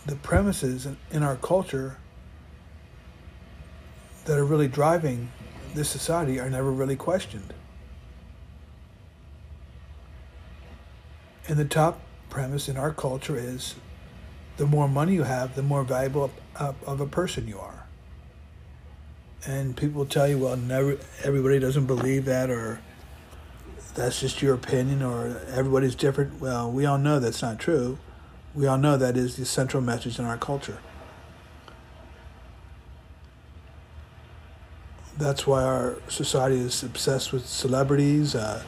the 0.08 0.16
premises 0.16 0.88
in 1.12 1.22
our 1.22 1.36
culture 1.36 1.98
that 4.26 4.38
are 4.40 4.46
really 4.46 4.68
driving 4.68 5.32
this 5.76 5.88
society 5.88 6.40
are 6.40 6.50
never 6.50 6.72
really 6.72 6.96
questioned. 6.96 7.54
And 11.48 11.58
the 11.58 11.66
top 11.66 12.02
premise 12.30 12.68
in 12.68 12.76
our 12.76 12.92
culture 12.92 13.38
is 13.38 13.76
the 14.58 14.66
more 14.66 14.88
money 14.88 15.14
you 15.14 15.24
have, 15.24 15.56
the 15.56 15.64
more 15.64 15.84
valuable 15.84 16.32
of 16.56 17.02
a 17.02 17.08
person 17.08 17.48
you 17.48 17.60
are. 17.60 17.79
And 19.46 19.76
people 19.76 20.06
tell 20.06 20.28
you, 20.28 20.38
well, 20.38 20.58
never 20.58 20.98
everybody 21.24 21.60
doesn't 21.60 21.86
believe 21.86 22.26
that, 22.26 22.50
or 22.50 22.82
that's 23.96 24.20
just 24.20 24.42
your 24.42 24.54
opinion, 24.54 25.02
or 25.02 25.42
everybody's 25.48 25.96
different. 25.96 26.42
Well, 26.42 26.70
we 26.72 26.86
all 26.86 26.98
know 26.98 27.20
that's 27.20 27.42
not 27.42 27.58
true. 27.58 27.98
We 28.54 28.68
all 28.68 28.78
know 28.78 28.98
that 28.98 29.16
is 29.16 29.38
the 29.38 29.46
central 29.46 29.82
message 29.82 30.20
in 30.20 30.26
our 30.26 30.38
culture. 30.38 30.80
That's 35.18 35.46
why 35.48 35.64
our 35.64 35.98
society 36.08 36.58
is 36.58 36.82
obsessed 36.84 37.32
with 37.32 37.46
celebrities, 37.46 38.36
uh, 38.36 38.64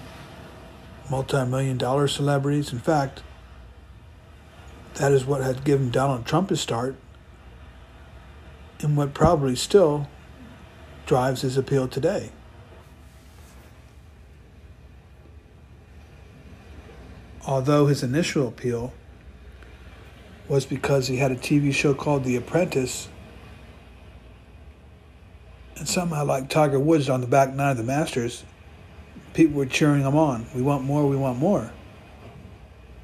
multi 1.09 1.45
million 1.45 1.77
dollar 1.77 2.07
celebrities. 2.07 2.71
In 2.71 2.79
fact, 2.79 3.23
that 4.95 5.11
is 5.11 5.25
what 5.25 5.41
had 5.41 5.63
given 5.65 5.91
Donald 5.91 6.25
Trump 6.25 6.49
his 6.49 6.61
start, 6.61 6.95
and 8.79 8.95
what 8.95 9.13
probably 9.13 9.55
still 9.55 10.07
drives 11.11 11.41
his 11.41 11.57
appeal 11.57 11.89
today. 11.89 12.29
Although 17.45 17.87
his 17.87 18.01
initial 18.01 18.47
appeal 18.47 18.93
was 20.47 20.65
because 20.65 21.09
he 21.09 21.17
had 21.17 21.29
a 21.29 21.35
TV 21.35 21.73
show 21.73 21.93
called 21.93 22.23
The 22.23 22.37
Apprentice 22.37 23.09
and 25.75 25.85
somehow, 25.85 26.23
like 26.23 26.47
Tiger 26.47 26.79
Woods 26.79 27.09
on 27.09 27.19
the 27.19 27.27
back 27.27 27.53
nine 27.53 27.71
of 27.71 27.77
the 27.77 27.83
Masters, 27.83 28.45
people 29.33 29.57
were 29.57 29.65
cheering 29.65 30.03
him 30.03 30.15
on. 30.15 30.45
We 30.55 30.61
want 30.61 30.85
more, 30.85 31.05
we 31.05 31.17
want 31.17 31.37
more. 31.37 31.73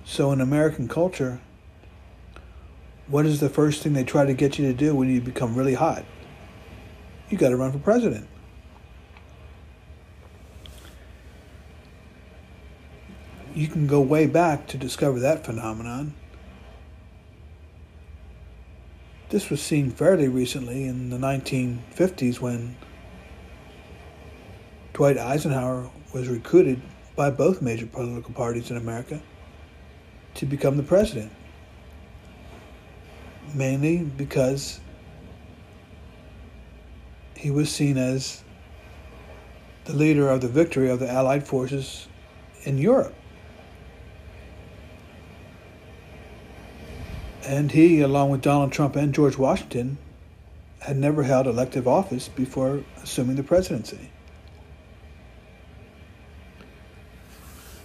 So, 0.05 0.31
in 0.31 0.39
American 0.39 0.87
culture, 0.87 1.41
what 3.07 3.25
is 3.25 3.41
the 3.41 3.49
first 3.49 3.83
thing 3.83 3.91
they 3.91 4.05
try 4.05 4.25
to 4.25 4.33
get 4.33 4.57
you 4.57 4.65
to 4.67 4.73
do 4.73 4.95
when 4.95 5.09
you 5.09 5.19
become 5.19 5.55
really 5.55 5.73
hot? 5.73 6.05
You 7.29 7.37
got 7.37 7.49
to 7.49 7.57
run 7.57 7.71
for 7.71 7.79
president. 7.79 8.27
You 13.53 13.67
can 13.67 13.87
go 13.87 13.99
way 13.99 14.27
back 14.27 14.67
to 14.67 14.77
discover 14.77 15.19
that 15.19 15.45
phenomenon. 15.45 16.13
This 19.29 19.49
was 19.49 19.61
seen 19.61 19.89
fairly 19.89 20.29
recently 20.29 20.85
in 20.85 21.09
the 21.09 21.17
1950s 21.17 22.39
when 22.39 22.77
Dwight 24.93 25.17
Eisenhower 25.17 25.89
was 26.13 26.29
recruited 26.29 26.81
by 27.15 27.29
both 27.29 27.61
major 27.61 27.87
political 27.87 28.33
parties 28.33 28.71
in 28.71 28.77
America 28.77 29.21
to 30.35 30.45
become 30.45 30.77
the 30.77 30.83
president. 30.83 31.31
Mainly 33.53 33.97
because 33.97 34.79
he 37.37 37.51
was 37.51 37.69
seen 37.69 37.97
as 37.97 38.43
the 39.85 39.93
leader 39.93 40.29
of 40.29 40.41
the 40.41 40.47
victory 40.47 40.89
of 40.89 40.99
the 40.99 41.09
Allied 41.09 41.47
forces 41.47 42.07
in 42.63 42.77
Europe. 42.77 43.13
And 47.45 47.71
he, 47.71 48.01
along 48.01 48.31
with 48.31 48.41
Donald 48.41 48.73
Trump 48.73 48.97
and 48.97 49.13
George 49.13 49.37
Washington, 49.37 49.97
had 50.79 50.97
never 50.97 51.23
held 51.23 51.47
elective 51.47 51.87
office 51.87 52.27
before 52.27 52.83
assuming 53.01 53.37
the 53.37 53.43
presidency. 53.43 54.11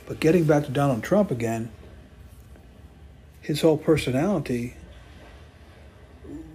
But 0.06 0.18
getting 0.18 0.44
back 0.44 0.64
to 0.64 0.70
Donald 0.70 1.04
Trump 1.04 1.30
again, 1.30 1.70
his 3.40 3.60
whole 3.60 3.78
personality 3.78 4.74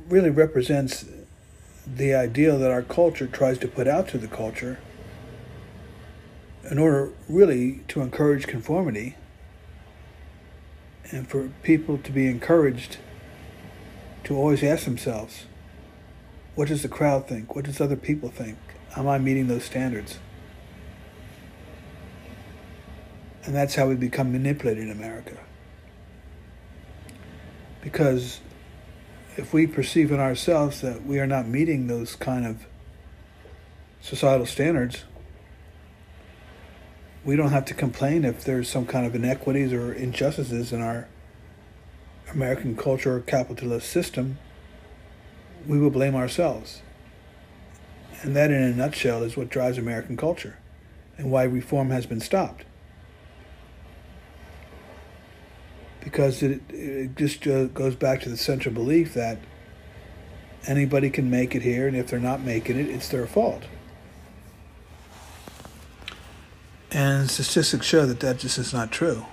really 0.10 0.30
represents 0.30 1.06
the 1.96 2.14
ideal 2.14 2.60
that 2.60 2.72
our 2.72 2.82
culture 2.82 3.28
tries 3.28 3.58
to 3.60 3.68
put 3.68 3.88
out 3.88 4.08
to 4.10 4.18
the 4.18 4.28
culture 4.28 4.80
in 6.70 6.78
order 6.78 7.12
really 7.30 7.82
to 7.88 8.02
encourage 8.02 8.46
conformity 8.46 9.16
and 11.12 11.28
for 11.28 11.50
people 11.64 11.98
to 11.98 12.12
be 12.12 12.28
encouraged 12.28 12.98
to 14.26 14.36
always 14.36 14.62
ask 14.64 14.84
themselves, 14.84 15.46
what 16.56 16.68
does 16.68 16.82
the 16.82 16.90
crowd 16.90 17.28
think? 17.28 17.56
What 17.56 17.66
does 17.66 17.80
other 17.80 17.96
people 17.96 18.30
think? 18.30 18.58
Am 18.98 19.08
I 19.08 19.18
meeting 19.18 19.48
those 19.48 19.64
standards? 19.64 20.20
And 23.46 23.56
that's 23.56 23.76
how 23.76 23.88
we 23.88 23.96
become 23.96 24.34
manipulated 24.34 24.84
in 24.84 24.92
America. 24.92 25.38
Because 27.82 28.42
if 29.38 29.54
we 29.54 29.68
perceive 29.68 30.12
in 30.12 30.20
ourselves 30.20 30.82
that 30.82 31.06
we 31.06 31.20
are 31.20 31.28
not 31.28 31.48
meeting 31.48 31.88
those 31.88 32.16
kind 32.16 32.46
of 32.46 32.66
societal 34.02 34.48
standards, 34.48 35.04
we 37.24 37.36
don't 37.36 37.52
have 37.52 37.66
to 37.66 37.74
complain 37.74 38.26
if 38.26 38.44
there's 38.44 38.68
some 38.68 38.86
kind 38.86 39.06
of 39.06 39.14
inequities 39.14 39.72
or 39.72 39.94
injustices 39.94 40.74
in 40.74 40.82
our 40.82 41.08
American 42.32 42.76
culture 42.76 43.16
or 43.16 43.20
capitalist 43.20 43.90
system. 43.90 44.40
We 45.68 45.78
will 45.78 45.92
blame 45.92 46.16
ourselves. 46.16 46.82
And 48.24 48.36
that, 48.36 48.50
in 48.50 48.62
a 48.62 48.74
nutshell, 48.74 49.22
is 49.22 49.38
what 49.38 49.50
drives 49.50 49.78
American 49.78 50.18
culture 50.18 50.58
and 51.18 51.30
why 51.30 51.44
reform 51.44 51.92
has 51.92 52.08
been 52.08 52.20
stopped. 52.20 52.64
Because 56.08 56.42
it, 56.42 56.62
it 56.70 57.18
just 57.18 57.46
uh, 57.46 57.66
goes 57.66 57.94
back 57.94 58.22
to 58.22 58.30
the 58.30 58.38
central 58.38 58.74
belief 58.74 59.14
that 59.14 59.40
anybody 60.66 61.10
can 61.10 61.30
make 61.30 61.54
it 61.54 61.64
here, 61.64 61.86
and 61.86 61.98
if 61.98 62.08
they're 62.08 62.18
not 62.18 62.40
making 62.40 62.80
it, 62.80 62.88
it's 62.88 63.10
their 63.10 63.28
fault. 63.28 63.64
And 66.94 67.30
statistics 67.30 67.86
show 67.86 68.06
that 68.06 68.22
that 68.22 68.40
just 68.40 68.58
is 68.58 68.74
not 68.74 68.90
true. 68.90 69.26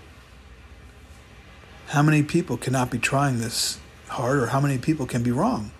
How 1.87 2.03
many 2.03 2.25
people 2.25 2.57
cannot 2.57 2.91
be 2.91 2.99
trying 2.99 3.39
this 3.39 3.79
hard, 4.09 4.39
or 4.39 4.47
how 4.49 4.61
many 4.61 4.77
people 4.77 5.07
can 5.07 5.23
be 5.23 5.31
wrong? 5.31 5.71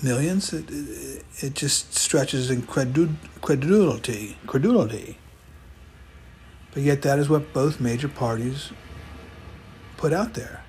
Millions? 0.00 0.52
It, 0.52 0.70
it, 0.70 1.24
it 1.40 1.54
just 1.54 1.92
stretches 1.92 2.52
in 2.52 2.62
credulity, 2.62 4.36
credulity. 4.46 5.18
But 6.72 6.84
yet, 6.84 7.02
that 7.02 7.18
is 7.18 7.28
what 7.28 7.52
both 7.52 7.80
major 7.80 8.08
parties 8.08 8.70
put 9.98 10.14
out 10.14 10.32
there. 10.32 10.62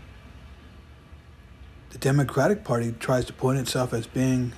The 1.92 1.98
Democratic 1.98 2.65
Party 2.65 2.94
tries 3.00 3.24
to 3.26 3.34
point 3.34 3.60
itself 3.60 3.94
as 3.94 4.06
being 4.06 4.52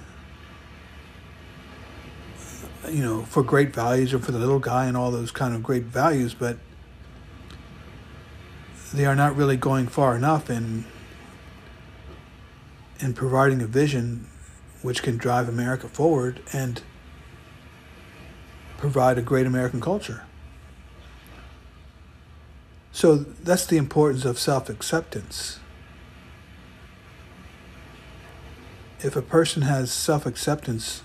you 2.90 3.04
know, 3.04 3.24
for 3.24 3.44
great 3.44 3.74
values 3.74 4.14
or 4.14 4.20
for 4.20 4.32
the 4.32 4.40
little 4.40 4.60
guy 4.60 4.86
and 4.86 4.98
all 4.98 5.12
those 5.12 5.30
kind 5.32 5.54
of 5.54 5.62
great 5.62 5.84
values, 5.84 6.34
but 6.34 6.58
they 8.94 9.06
are 9.06 9.16
not 9.16 9.36
really 9.36 9.56
going 9.56 9.88
far 9.88 10.16
enough 10.16 10.50
in 10.50 10.86
in 13.00 13.14
providing 13.14 13.62
a 13.62 13.68
vision 13.68 14.28
which 14.82 15.02
can 15.02 15.18
drive 15.18 15.50
America 15.50 15.88
forward 15.88 16.40
and 16.54 16.84
provide 18.78 19.18
a 19.18 19.22
great 19.22 19.48
American 19.48 19.82
culture. 19.82 20.24
So 22.92 23.16
that's 23.16 23.66
the 23.66 23.78
importance 23.78 24.26
of 24.26 24.38
self 24.38 24.70
acceptance. 24.70 25.60
If 29.00 29.16
a 29.16 29.22
person 29.22 29.64
has 29.64 29.92
self 29.92 30.26
acceptance 30.26 31.04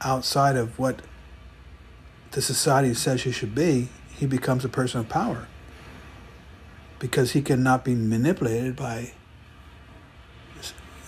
outside 0.00 0.56
of 0.56 0.78
what 0.78 1.02
the 2.30 2.42
society 2.42 2.94
says 2.94 3.22
he 3.22 3.32
should 3.32 3.54
be, 3.54 3.88
he 4.16 4.26
becomes 4.26 4.64
a 4.64 4.68
person 4.68 5.00
of 5.00 5.08
power. 5.08 5.48
Because 6.98 7.32
he 7.32 7.42
cannot 7.42 7.84
be 7.84 7.94
manipulated 7.94 8.76
by 8.76 9.12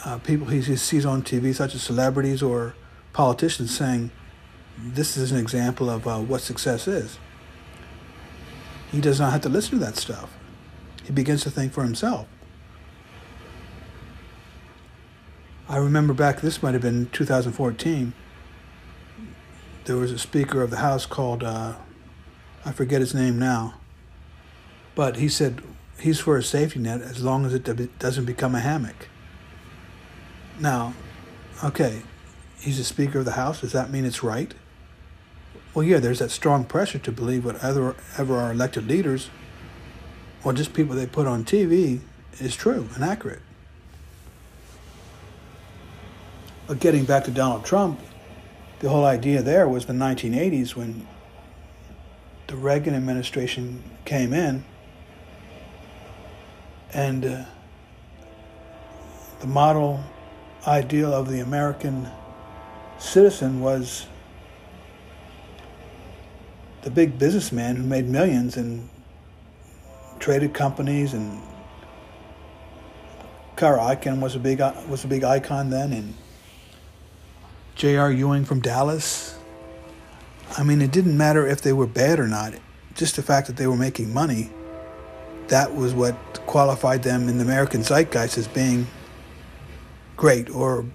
uh, 0.05 0.19
people 0.19 0.47
he 0.49 0.61
sees 0.77 1.07
on 1.07 1.23
TV, 1.23 1.55
such 1.55 1.75
as 1.75 1.83
celebrities 1.83 2.43
or 2.43 2.75
politicians, 3.13 3.77
saying, 3.77 4.11
This 4.79 5.17
is 5.17 5.33
an 5.33 5.39
example 5.39 5.89
of 5.89 6.07
uh, 6.07 6.19
what 6.19 6.43
success 6.43 6.87
is. 6.87 7.19
He 8.91 9.01
does 9.01 9.21
not 9.21 9.33
have 9.33 9.43
to 9.43 9.49
listen 9.49 9.79
to 9.79 9.85
that 9.85 9.97
stuff. 9.97 10.33
He 11.05 11.13
begins 11.13 11.43
to 11.43 11.51
think 11.51 11.73
for 11.73 11.83
himself. 11.83 12.27
I 15.69 15.79
remember 15.79 16.15
back, 16.15 16.41
this 16.41 16.63
might 16.63 16.75
have 16.75 16.83
been 16.83 17.09
2014 17.11 18.13
there 19.87 19.97
was 19.97 20.11
a 20.11 20.19
Speaker 20.19 20.63
of 20.63 20.71
the 20.71 20.79
House 20.79 21.07
called, 21.07 21.43
uh, 21.43 21.75
I 22.65 22.73
forget 22.73 23.01
his 23.01 23.15
name 23.15 23.39
now, 23.39 23.75
but 24.95 25.17
he 25.17 25.29
said 25.29 25.63
he's 25.99 26.19
for 26.19 26.37
a 26.37 26.43
safety 26.43 26.81
net 26.81 27.01
as 27.01 27.23
long 27.23 27.47
as 27.47 27.55
it 27.55 27.99
doesn't 27.99 28.25
become 28.25 28.55
a 28.55 28.61
hammock. 28.61 29.09
Now, 30.59 30.95
okay, 31.63 32.03
he's 32.59 32.79
a 32.81 32.85
Speaker 32.85 33.21
of 33.21 33.25
the 33.25 33.33
House. 33.33 33.61
Does 33.61 33.73
that 33.73 33.91
mean 33.91 34.05
it's 34.05 34.23
right? 34.23 34.55
Well, 35.77 35.85
yeah, 35.85 35.99
there's 35.99 36.21
that 36.21 36.31
strong 36.31 36.65
pressure 36.65 36.99
to 37.01 37.13
believe 37.13 37.45
whatever 37.45 37.97
ever 38.17 38.39
our 38.39 38.51
elected 38.51 38.89
leaders 38.89 39.29
or 40.43 40.55
just 40.55 40.73
people 40.73 40.97
they 40.97 41.05
put 41.05 41.27
on 41.27 41.45
TV 41.45 42.01
is 42.39 42.57
true 42.57 42.89
and 42.95 43.05
accurate. 43.05 43.43
But 46.67 46.81
getting 46.81 47.05
back 47.05 47.25
to 47.25 47.31
Donald 47.31 47.67
Trump, 47.67 48.01
the 48.79 48.89
whole 48.89 49.05
idea 49.05 49.43
there 49.43 49.69
was 49.69 49.85
the 49.85 49.93
1980s 49.93 50.75
when 50.75 51.07
the 52.47 52.57
Reagan 52.57 52.95
administration 52.95 53.83
came 54.07 54.33
in 54.33 54.65
and 56.95 57.23
uh, 57.23 57.45
the 59.41 59.47
model 59.47 60.03
ideal 60.67 61.13
of 61.13 61.31
the 61.31 61.41
American 61.41 62.09
citizen 62.99 63.61
was 63.61 64.07
the 66.87 66.93
big 66.93 67.19
businessman 67.19 67.75
who 67.75 67.83
made 67.83 68.07
millions 68.07 68.57
and 68.57 68.89
traded 70.21 70.55
companies 70.55 71.15
and 71.15 71.43
Carl 73.57 73.85
Icahn 73.85 74.21
was 74.21 74.37
a 74.37 74.39
big 74.39 74.61
was 74.89 75.03
a 75.03 75.09
big 75.09 75.25
icon 75.25 75.71
then 75.71 75.93
and 75.93 76.15
J.R. 77.75 78.13
Ewing 78.13 78.45
from 78.45 78.61
Dallas. 78.61 79.37
I 80.57 80.63
mean, 80.63 80.81
it 80.81 80.93
didn't 80.93 81.19
matter 81.19 81.45
if 81.45 81.61
they 81.61 81.73
were 81.73 81.89
bad 81.89 82.21
or 82.21 82.29
not. 82.29 82.55
Just 82.95 83.17
the 83.17 83.23
fact 83.23 83.49
that 83.49 83.57
they 83.57 83.67
were 83.67 83.77
making 83.77 84.15
money, 84.15 84.51
that 85.49 85.75
was 85.75 85.93
what 85.93 86.15
qualified 86.47 87.03
them 87.03 87.29
in 87.29 87.39
the 87.39 87.45
American 87.45 87.83
zeitgeist 87.83 88.39
as 88.39 88.47
being 88.47 88.87
great 90.17 90.49
or 90.51 90.87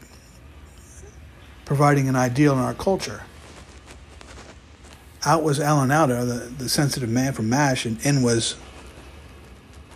providing 1.66 2.08
an 2.08 2.16
ideal 2.16 2.54
in 2.54 2.60
our 2.60 2.76
culture. 2.76 3.24
Out 5.24 5.44
was 5.44 5.60
Alan 5.60 5.92
Alda, 5.92 6.26
the, 6.26 6.34
the 6.34 6.70
sensitive 6.70 7.10
man 7.10 7.34
from 7.34 7.50
MASH, 7.50 7.86
and 7.86 8.04
in 8.06 8.24
was 8.24 8.56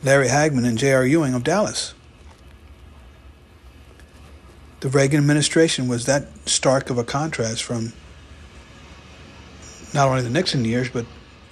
Larry 0.04 0.28
Hagman 0.28 0.68
and 0.68 0.78
J.R. 0.78 1.06
Ewing 1.06 1.34
of 1.34 1.44
Dallas 1.44 1.96
the 4.86 4.92
Reagan 4.92 5.18
administration 5.18 5.88
was 5.88 6.06
that 6.06 6.28
stark 6.48 6.92
of 6.92 7.00
a 7.00 7.04
contrast 7.04 7.64
from 7.64 7.92
not 9.96 10.08
only 10.08 10.22
the 10.22 10.30
Nixon 10.30 10.64
years, 10.64 10.90
but 10.90 11.08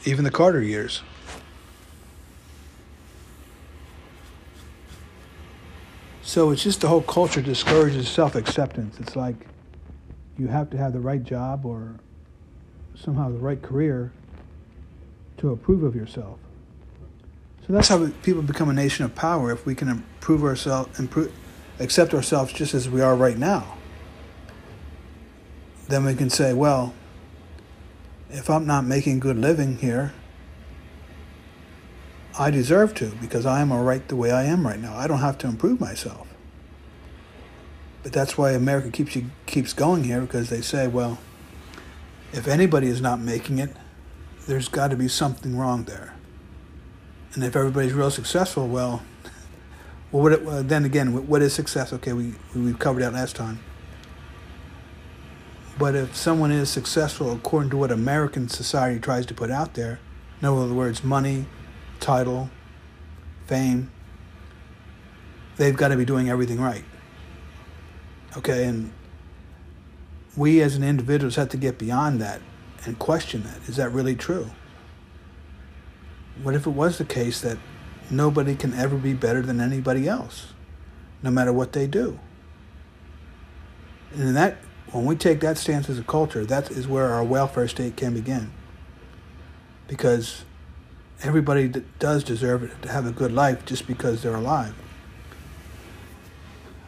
even 0.05 0.23
the 0.23 0.29
Carter 0.29 0.62
years. 0.62 1.01
So 6.21 6.51
it's 6.51 6.62
just 6.62 6.81
the 6.81 6.88
whole 6.88 7.01
culture 7.01 7.41
discourages 7.41 8.07
self 8.07 8.36
acceptance. 8.36 8.99
It's 8.99 9.15
like 9.15 9.47
you 10.38 10.45
have 10.45 10.69
to 10.69 10.77
have 10.77 10.93
the 10.93 10.99
right 10.99 11.23
job 11.23 11.65
or 11.65 11.95
somehow 12.95 13.29
the 13.29 13.38
right 13.38 13.62
career 13.62 14.12
to 15.38 15.51
approve 15.51 15.84
of 15.84 15.95
yourself. 15.95 16.39
So 17.65 17.73
that's 17.73 17.88
how 17.88 18.10
people 18.23 18.41
become 18.41 18.69
a 18.69 18.73
nation 18.73 19.06
of 19.06 19.15
power 19.15 19.51
if 19.51 19.65
we 19.65 19.73
can 19.73 19.88
improve 19.88 20.43
ourselves, 20.43 20.99
improve, 20.99 21.32
accept 21.79 22.13
ourselves 22.13 22.53
just 22.53 22.73
as 22.73 22.89
we 22.89 23.01
are 23.01 23.15
right 23.15 23.38
now, 23.38 23.77
then 25.88 26.06
we 26.06 26.13
can 26.13 26.29
say, 26.29 26.53
well, 26.53 26.93
if 28.29 28.49
I'm 28.49 28.65
not 28.65 28.86
making 28.86 29.19
good 29.19 29.38
living 29.38 29.77
here, 29.77 30.13
I 32.38 32.49
deserve 32.49 32.95
to 32.95 33.12
because 33.21 33.45
I 33.45 33.62
am 33.62 33.71
all 33.71 33.84
right 33.84 34.06
the 34.08 34.15
way 34.15 34.32
I 34.32 34.43
am 34.45 34.65
right 34.65 34.79
now. 34.79 34.95
I 34.95 35.08
don't 35.08 35.19
have 35.19 35.38
to 35.39 35.47
improve 35.47 35.79
myself. 35.79 36.27
But 38.01 38.12
that's 38.12 38.38
why 38.38 38.51
America 38.51 38.89
keeps 38.89 39.15
you, 39.15 39.29
keeps 39.45 39.71
going 39.71 40.03
here 40.03 40.21
because 40.21 40.49
they 40.49 40.62
say, 40.62 40.88
well, 40.88 41.19
if 42.33 42.47
anybody 42.47 42.87
is 42.87 42.99
not 42.99 43.19
making 43.21 43.59
it, 43.59 43.75
there's 44.47 44.67
got 44.67 44.89
to 44.89 44.97
be 44.97 45.07
something 45.07 45.57
wrong 45.57 45.85
there. 45.85 46.15
And 47.33 47.43
if 47.43 47.55
everybody's 47.55 47.93
real 47.93 48.11
successful, 48.11 48.67
well, 48.67 49.01
Well, 50.13 50.21
what 50.21 50.69
then 50.69 50.85
again, 50.85 51.27
what 51.27 51.41
is 51.41 51.53
success? 51.53 51.91
Okay, 51.91 52.13
we 52.13 52.35
we 52.55 52.73
covered 52.75 53.01
that 53.01 53.13
last 53.13 53.35
time. 53.35 53.59
But 55.79 55.95
if 55.95 56.15
someone 56.15 56.51
is 56.51 56.69
successful 56.69 57.31
according 57.31 57.71
to 57.71 57.77
what 57.77 57.89
American 57.91 58.47
society 58.47 58.99
tries 58.99 59.25
to 59.25 59.33
put 59.33 59.49
out 59.49 59.73
there, 59.73 59.99
in 60.39 60.47
other 60.47 60.71
words, 60.71 61.03
money, 61.03 61.47
title, 61.99 62.51
fame, 63.47 63.89
they've 65.57 65.75
got 65.75 65.87
to 65.87 65.97
be 65.97 66.05
doing 66.05 66.29
everything 66.29 66.61
right. 66.61 66.85
Okay, 68.37 68.65
and 68.65 68.91
we 70.35 70.61
as 70.61 70.75
an 70.75 70.83
individuals 70.83 71.35
have 71.35 71.49
to 71.49 71.57
get 71.57 71.77
beyond 71.77 72.19
that 72.21 72.41
and 72.85 72.97
question 72.99 73.43
that. 73.43 73.57
Is 73.67 73.77
that 73.77 73.91
really 73.91 74.15
true? 74.15 74.49
What 76.41 76.55
if 76.55 76.65
it 76.65 76.71
was 76.71 76.97
the 76.97 77.05
case 77.05 77.41
that 77.41 77.57
nobody 78.09 78.55
can 78.55 78.73
ever 78.73 78.97
be 78.97 79.13
better 79.13 79.41
than 79.41 79.61
anybody 79.61 80.07
else, 80.07 80.53
no 81.21 81.29
matter 81.29 81.53
what 81.53 81.73
they 81.73 81.87
do? 81.87 82.19
And 84.15 84.35
that, 84.35 84.57
when 84.91 85.05
we 85.05 85.15
take 85.15 85.39
that 85.41 85.57
stance 85.57 85.89
as 85.89 85.99
a 85.99 86.03
culture, 86.03 86.45
that 86.45 86.71
is 86.71 86.87
where 86.87 87.13
our 87.13 87.23
welfare 87.23 87.67
state 87.67 87.95
can 87.95 88.13
begin. 88.13 88.51
Because 89.87 90.45
everybody 91.21 91.71
does 91.99 92.23
deserve 92.23 92.75
to 92.81 92.91
have 92.91 93.05
a 93.05 93.11
good 93.11 93.31
life 93.31 93.65
just 93.65 93.87
because 93.87 94.21
they're 94.21 94.35
alive. 94.35 94.75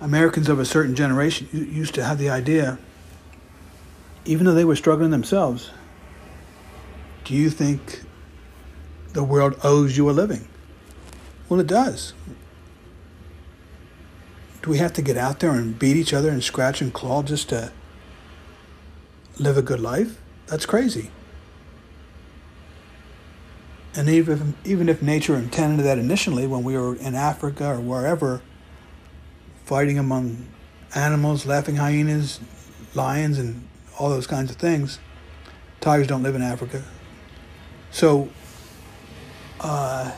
Americans 0.02 0.50
of 0.50 0.60
a 0.60 0.66
certain 0.66 0.96
generation 0.96 1.48
used 1.52 1.96
to 1.96 2.04
have 2.04 2.18
the 2.18 2.30
idea, 2.30 2.78
even 4.26 4.46
though 4.46 4.54
they 4.54 4.66
were 4.66 4.76
struggling 4.76 5.12
themselves, 5.12 5.70
do 7.24 7.34
you 7.34 7.50
think 7.50 8.02
the 9.14 9.24
world 9.24 9.56
owes 9.64 9.96
you 9.98 10.10
a 10.10 10.12
living? 10.12 10.48
Well, 11.48 11.60
it 11.60 11.68
does. 11.68 12.14
Do 14.62 14.72
we 14.72 14.80
have 14.80 14.94
to 14.94 15.02
get 15.02 15.16
out 15.16 15.40
there 15.40 15.52
and 15.52 15.78
beat 15.78 15.96
each 15.96 16.14
other 16.14 16.30
and 16.30 16.44
scratch 16.44 16.82
and 16.82 16.92
claw 16.92 17.22
just 17.22 17.50
to 17.50 17.72
live 19.38 19.58
a 19.58 19.62
good 19.62 19.80
life? 19.80 20.20
That's 20.48 20.66
crazy. 20.66 21.12
And 23.96 24.10
even 24.10 24.56
even 24.66 24.90
if 24.90 25.02
nature 25.02 25.36
intended 25.36 25.84
that 25.86 25.98
initially, 25.98 26.48
when 26.48 26.64
we 26.64 26.78
were 26.78 26.96
in 26.96 27.16
Africa 27.16 27.68
or 27.68 27.80
wherever, 27.80 28.42
fighting 29.64 29.98
among 29.98 30.48
animals, 30.94 31.46
laughing 31.46 31.78
hyenas, 31.78 32.40
lions, 32.94 33.38
and 33.38 33.68
all 33.98 34.10
those 34.10 34.28
kinds 34.28 34.52
of 34.52 34.58
things, 34.58 35.00
tigers 35.80 36.08
don't 36.08 36.24
live 36.24 36.36
in 36.36 36.42
Africa. 36.42 36.84
So 37.92 38.30
uh, 39.62 40.12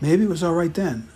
maybe 0.00 0.24
it 0.24 0.28
was 0.28 0.42
all 0.42 0.54
right 0.54 0.72
then. 0.72 1.08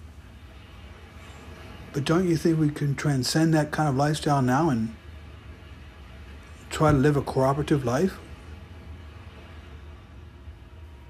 But 1.92 2.04
don't 2.04 2.28
you 2.28 2.36
think 2.36 2.58
we 2.58 2.70
can 2.70 2.94
transcend 2.94 3.54
that 3.54 3.70
kind 3.70 3.88
of 3.88 3.96
lifestyle 3.96 4.42
now 4.42 4.68
and 4.68 4.94
try 6.70 6.92
to 6.92 6.98
live 6.98 7.16
a 7.16 7.22
cooperative 7.22 7.84
life? 7.84 8.18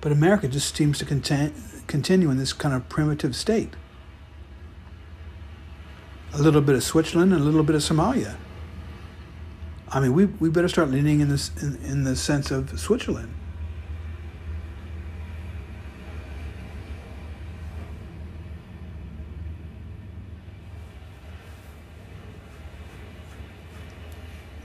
But 0.00 0.12
America 0.12 0.46
just 0.46 0.76
seems 0.76 0.98
to 0.98 1.04
content, 1.04 1.54
continue 1.88 2.30
in 2.30 2.36
this 2.36 2.52
kind 2.52 2.74
of 2.74 2.88
primitive 2.88 3.34
state. 3.34 3.74
A 6.32 6.38
little 6.38 6.60
bit 6.60 6.76
of 6.76 6.84
Switzerland 6.84 7.32
and 7.32 7.42
a 7.42 7.44
little 7.44 7.64
bit 7.64 7.74
of 7.74 7.82
Somalia. 7.82 8.36
I 9.88 10.01
mean, 10.01 10.14
we, 10.14 10.27
we 10.27 10.51
better 10.51 10.68
start 10.68 10.90
leaning 10.90 11.20
in 11.20 11.29
this 11.29 11.51
in, 11.62 11.77
in 11.85 12.05
the 12.05 12.16
sense 12.16 12.51
of 12.51 12.79
Switzerland. 12.79 13.33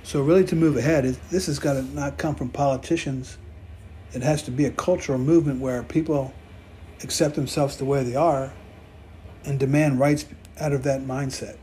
So 0.04 0.22
really, 0.22 0.44
to 0.46 0.56
move 0.56 0.76
ahead, 0.76 1.06
this 1.30 1.46
has 1.46 1.60
got 1.60 1.74
to 1.74 1.84
not 1.84 2.18
come 2.18 2.36
from 2.36 2.50
politicians 2.50 3.38
it 4.14 4.24
has 4.24 4.44
to 4.44 4.52
be 4.52 4.66
a 4.66 4.72
cultural 4.72 5.18
movement 5.18 5.62
where 5.62 5.84
people 5.84 6.34
accept 7.04 7.36
themselves 7.36 7.78
the 7.78 7.86
way 7.86 8.04
they 8.04 8.16
are 8.16 8.52
and 9.46 9.60
demand 9.60 10.00
rights 10.00 10.26
out 10.60 10.74
of 10.74 10.84
that 10.84 11.02
mindset. 11.02 11.58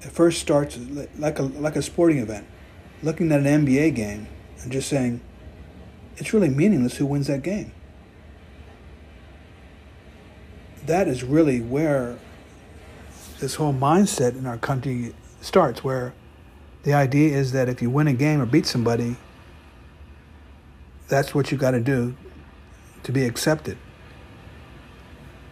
It 0.00 0.12
first 0.12 0.40
starts 0.40 0.78
like 1.18 1.38
a, 1.38 1.42
like 1.42 1.76
a 1.76 1.82
sporting 1.82 2.18
event, 2.18 2.46
looking 3.02 3.32
at 3.32 3.40
an 3.40 3.66
NBA 3.66 3.94
game 3.94 4.28
and 4.62 4.70
just 4.70 4.88
saying, 4.88 5.20
it's 6.16 6.32
really 6.32 6.48
meaningless 6.48 6.96
who 6.96 7.06
wins 7.06 7.26
that 7.26 7.42
game. 7.42 7.72
That 10.86 11.08
is 11.08 11.22
really 11.22 11.60
where 11.60 12.18
this 13.40 13.56
whole 13.56 13.74
mindset 13.74 14.36
in 14.36 14.46
our 14.46 14.56
country 14.56 15.14
starts, 15.40 15.84
where 15.84 16.14
the 16.82 16.94
idea 16.94 17.36
is 17.36 17.52
that 17.52 17.68
if 17.68 17.82
you 17.82 17.90
win 17.90 18.08
a 18.08 18.12
game 18.12 18.40
or 18.40 18.46
beat 18.46 18.66
somebody, 18.66 19.16
that's 21.08 21.34
what 21.34 21.50
you 21.50 21.58
got 21.58 21.72
to 21.72 21.80
do 21.80 22.16
to 23.02 23.12
be 23.12 23.24
accepted. 23.24 23.78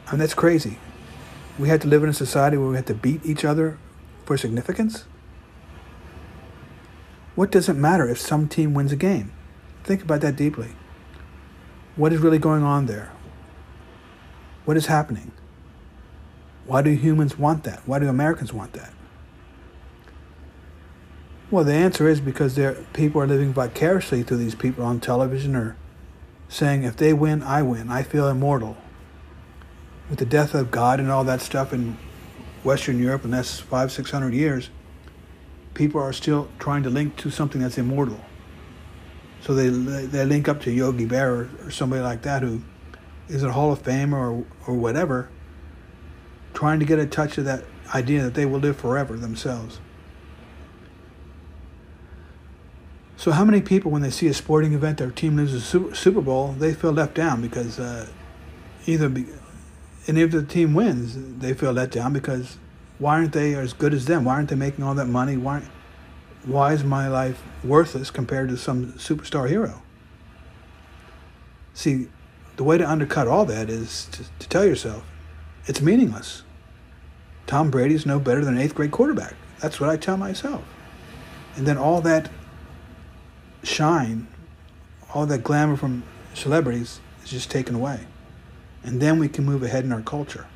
And 0.08 0.20
that's 0.20 0.34
crazy. 0.34 0.78
We 1.58 1.68
had 1.68 1.80
to 1.82 1.88
live 1.88 2.02
in 2.02 2.08
a 2.08 2.14
society 2.14 2.56
where 2.56 2.68
we 2.68 2.76
had 2.76 2.86
to 2.86 2.94
beat 2.94 3.24
each 3.24 3.44
other 3.44 3.78
for 4.26 4.36
significance. 4.36 5.04
What 7.36 7.50
does 7.50 7.68
it 7.68 7.74
matter 7.76 8.08
if 8.08 8.18
some 8.18 8.48
team 8.48 8.74
wins 8.74 8.92
a 8.92 8.96
game? 8.96 9.32
Think 9.84 10.02
about 10.02 10.20
that 10.22 10.36
deeply. 10.36 10.70
What 11.94 12.12
is 12.12 12.20
really 12.20 12.38
going 12.38 12.62
on 12.62 12.86
there? 12.86 13.12
What 14.64 14.76
is 14.76 14.86
happening? 14.86 15.32
Why 16.66 16.82
do 16.82 16.90
humans 16.90 17.38
want 17.38 17.62
that? 17.64 17.82
Why 17.86 18.00
do 18.00 18.08
Americans 18.08 18.52
want 18.52 18.72
that? 18.72 18.92
Well, 21.50 21.62
the 21.62 21.74
answer 21.74 22.08
is 22.08 22.20
because 22.20 22.56
there 22.56 22.74
people 22.92 23.22
are 23.22 23.26
living 23.26 23.52
vicariously 23.52 24.24
through 24.24 24.38
these 24.38 24.56
people 24.56 24.84
on 24.84 24.98
television 24.98 25.54
or 25.54 25.76
saying, 26.48 26.82
if 26.82 26.96
they 26.96 27.12
win, 27.12 27.42
I 27.42 27.62
win. 27.62 27.88
I 27.88 28.02
feel 28.02 28.28
immortal. 28.28 28.76
With 30.10 30.18
the 30.18 30.26
death 30.26 30.54
of 30.54 30.72
God 30.72 30.98
and 30.98 31.10
all 31.10 31.22
that 31.24 31.40
stuff 31.40 31.72
in 31.72 31.98
Western 32.66 32.98
Europe, 32.98 33.24
and 33.24 33.32
that's 33.32 33.60
five, 33.60 33.90
six 33.90 34.10
hundred 34.10 34.34
years, 34.34 34.70
people 35.74 36.00
are 36.00 36.12
still 36.12 36.48
trying 36.58 36.82
to 36.82 36.90
link 36.90 37.16
to 37.16 37.30
something 37.30 37.62
that's 37.62 37.78
immortal. 37.78 38.20
So 39.40 39.54
they 39.54 39.68
they 39.68 40.24
link 40.24 40.48
up 40.48 40.60
to 40.62 40.70
Yogi 40.70 41.06
Berra 41.06 41.48
or, 41.62 41.66
or 41.66 41.70
somebody 41.70 42.02
like 42.02 42.22
that 42.22 42.42
who 42.42 42.60
is 43.28 43.42
a 43.42 43.52
Hall 43.52 43.72
of 43.72 43.80
Fame 43.80 44.12
or 44.12 44.44
or 44.66 44.74
whatever, 44.74 45.28
trying 46.52 46.80
to 46.80 46.86
get 46.86 46.98
a 46.98 47.06
touch 47.06 47.38
of 47.38 47.44
that 47.44 47.64
idea 47.94 48.22
that 48.24 48.34
they 48.34 48.46
will 48.46 48.60
live 48.60 48.76
forever 48.76 49.16
themselves. 49.16 49.78
So 53.16 53.30
how 53.32 53.44
many 53.44 53.62
people, 53.62 53.90
when 53.90 54.02
they 54.02 54.10
see 54.10 54.26
a 54.26 54.34
sporting 54.34 54.74
event, 54.74 54.98
their 54.98 55.10
team 55.10 55.36
loses 55.36 55.64
Super, 55.64 55.94
Super 55.94 56.20
Bowl, 56.20 56.52
they 56.58 56.74
feel 56.74 56.92
left 56.92 57.14
down 57.14 57.40
because 57.40 57.78
uh, 57.78 58.06
either, 58.86 59.08
and 60.06 60.18
if 60.18 60.30
the 60.30 60.42
team 60.42 60.74
wins, 60.74 61.16
they 61.40 61.52
feel 61.54 61.72
let 61.72 61.90
down 61.90 62.12
because 62.12 62.58
why 62.98 63.16
aren't 63.16 63.32
they 63.32 63.54
as 63.54 63.72
good 63.72 63.92
as 63.92 64.06
them? 64.06 64.24
Why 64.24 64.34
aren't 64.34 64.48
they 64.48 64.56
making 64.56 64.84
all 64.84 64.94
that 64.94 65.06
money? 65.06 65.36
Why, 65.36 65.62
why 66.44 66.72
is 66.72 66.84
my 66.84 67.08
life 67.08 67.42
worthless 67.64 68.10
compared 68.10 68.48
to 68.50 68.56
some 68.56 68.92
superstar 68.92 69.48
hero? 69.48 69.82
See, 71.74 72.08
the 72.56 72.64
way 72.64 72.78
to 72.78 72.88
undercut 72.88 73.28
all 73.28 73.44
that 73.46 73.68
is 73.68 74.06
to, 74.12 74.24
to 74.38 74.48
tell 74.48 74.64
yourself 74.64 75.04
it's 75.66 75.82
meaningless. 75.82 76.42
Tom 77.46 77.70
Brady's 77.70 78.06
no 78.06 78.18
better 78.18 78.44
than 78.44 78.56
an 78.56 78.60
eighth 78.60 78.74
grade 78.74 78.92
quarterback. 78.92 79.34
That's 79.60 79.80
what 79.80 79.90
I 79.90 79.96
tell 79.96 80.16
myself. 80.16 80.64
And 81.56 81.66
then 81.66 81.76
all 81.76 82.00
that 82.02 82.30
shine, 83.62 84.28
all 85.12 85.26
that 85.26 85.42
glamour 85.42 85.76
from 85.76 86.04
celebrities 86.34 87.00
is 87.24 87.30
just 87.30 87.50
taken 87.50 87.74
away. 87.74 88.06
And 88.86 89.02
then 89.02 89.18
we 89.18 89.28
can 89.28 89.44
move 89.44 89.62
ahead 89.64 89.84
in 89.84 89.92
our 89.92 90.00
culture. 90.00 90.46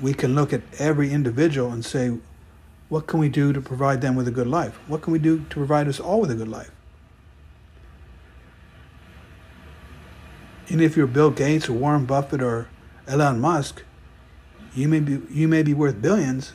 We 0.00 0.14
can 0.14 0.34
look 0.34 0.52
at 0.52 0.62
every 0.78 1.12
individual 1.12 1.70
and 1.70 1.84
say, 1.84 2.16
what 2.88 3.06
can 3.06 3.20
we 3.20 3.28
do 3.28 3.52
to 3.52 3.60
provide 3.60 4.00
them 4.00 4.16
with 4.16 4.26
a 4.26 4.30
good 4.30 4.46
life? 4.46 4.78
What 4.88 5.02
can 5.02 5.12
we 5.12 5.18
do 5.18 5.40
to 5.40 5.54
provide 5.54 5.86
us 5.88 6.00
all 6.00 6.22
with 6.22 6.30
a 6.30 6.34
good 6.34 6.48
life? 6.48 6.70
And 10.70 10.80
if 10.80 10.96
you're 10.96 11.06
Bill 11.06 11.30
Gates 11.30 11.68
or 11.68 11.74
Warren 11.74 12.06
Buffett 12.06 12.42
or 12.42 12.68
Elon 13.06 13.40
Musk, 13.40 13.82
you 14.74 14.88
may 14.88 15.00
be 15.00 15.20
you 15.30 15.48
may 15.48 15.62
be 15.62 15.74
worth 15.74 16.00
billions, 16.00 16.52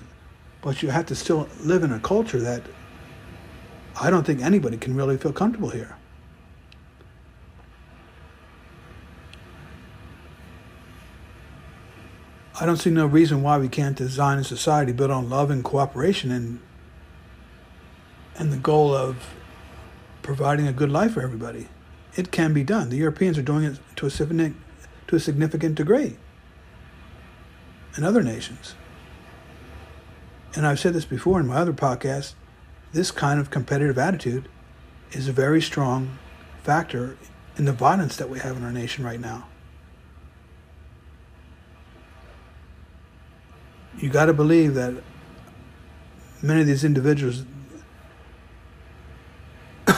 but 0.61 0.81
you 0.81 0.89
have 0.89 1.05
to 1.07 1.15
still 1.15 1.47
live 1.59 1.83
in 1.83 1.91
a 1.91 1.99
culture 1.99 2.39
that 2.39 2.63
I 3.99 4.09
don't 4.09 4.23
think 4.23 4.41
anybody 4.41 4.77
can 4.77 4.95
really 4.95 5.17
feel 5.17 5.33
comfortable 5.33 5.69
here. 5.69 5.97
I 12.59 12.65
don't 12.65 12.77
see 12.77 12.91
no 12.91 13.05
reason 13.05 13.41
why 13.41 13.57
we 13.57 13.67
can't 13.67 13.97
design 13.97 14.37
a 14.37 14.43
society 14.43 14.91
built 14.91 15.09
on 15.09 15.29
love 15.29 15.49
and 15.49 15.63
cooperation 15.63 16.31
and 16.31 16.59
and 18.35 18.51
the 18.51 18.57
goal 18.57 18.95
of 18.95 19.35
providing 20.23 20.67
a 20.67 20.73
good 20.73 20.91
life 20.91 21.13
for 21.13 21.21
everybody. 21.21 21.67
It 22.15 22.31
can 22.31 22.53
be 22.53 22.63
done. 22.63 22.89
The 22.89 22.97
Europeans 22.97 23.37
are 23.37 23.43
doing 23.43 23.63
it 23.63 23.79
to 23.97 24.07
a 24.07 24.09
significant, 24.09 24.55
to 25.07 25.15
a 25.15 25.19
significant 25.19 25.75
degree 25.75 26.17
in 27.95 28.03
other 28.03 28.23
nations. 28.23 28.75
And 30.55 30.65
I've 30.65 30.79
said 30.79 30.93
this 30.93 31.05
before 31.05 31.39
in 31.39 31.47
my 31.47 31.57
other 31.57 31.73
podcasts 31.73 32.33
this 32.91 33.09
kind 33.09 33.39
of 33.39 33.49
competitive 33.49 33.97
attitude 33.97 34.47
is 35.11 35.27
a 35.27 35.33
very 35.33 35.61
strong 35.61 36.19
factor 36.61 37.17
in 37.57 37.65
the 37.65 37.73
violence 37.73 38.15
that 38.17 38.29
we 38.29 38.39
have 38.39 38.57
in 38.57 38.63
our 38.63 38.71
nation 38.71 39.03
right 39.03 39.19
now. 39.19 39.47
You 43.99 44.09
got 44.09 44.25
to 44.25 44.33
believe 44.33 44.73
that 44.73 44.95
many 46.41 46.61
of 46.61 46.67
these 46.67 46.83
individuals 46.83 47.43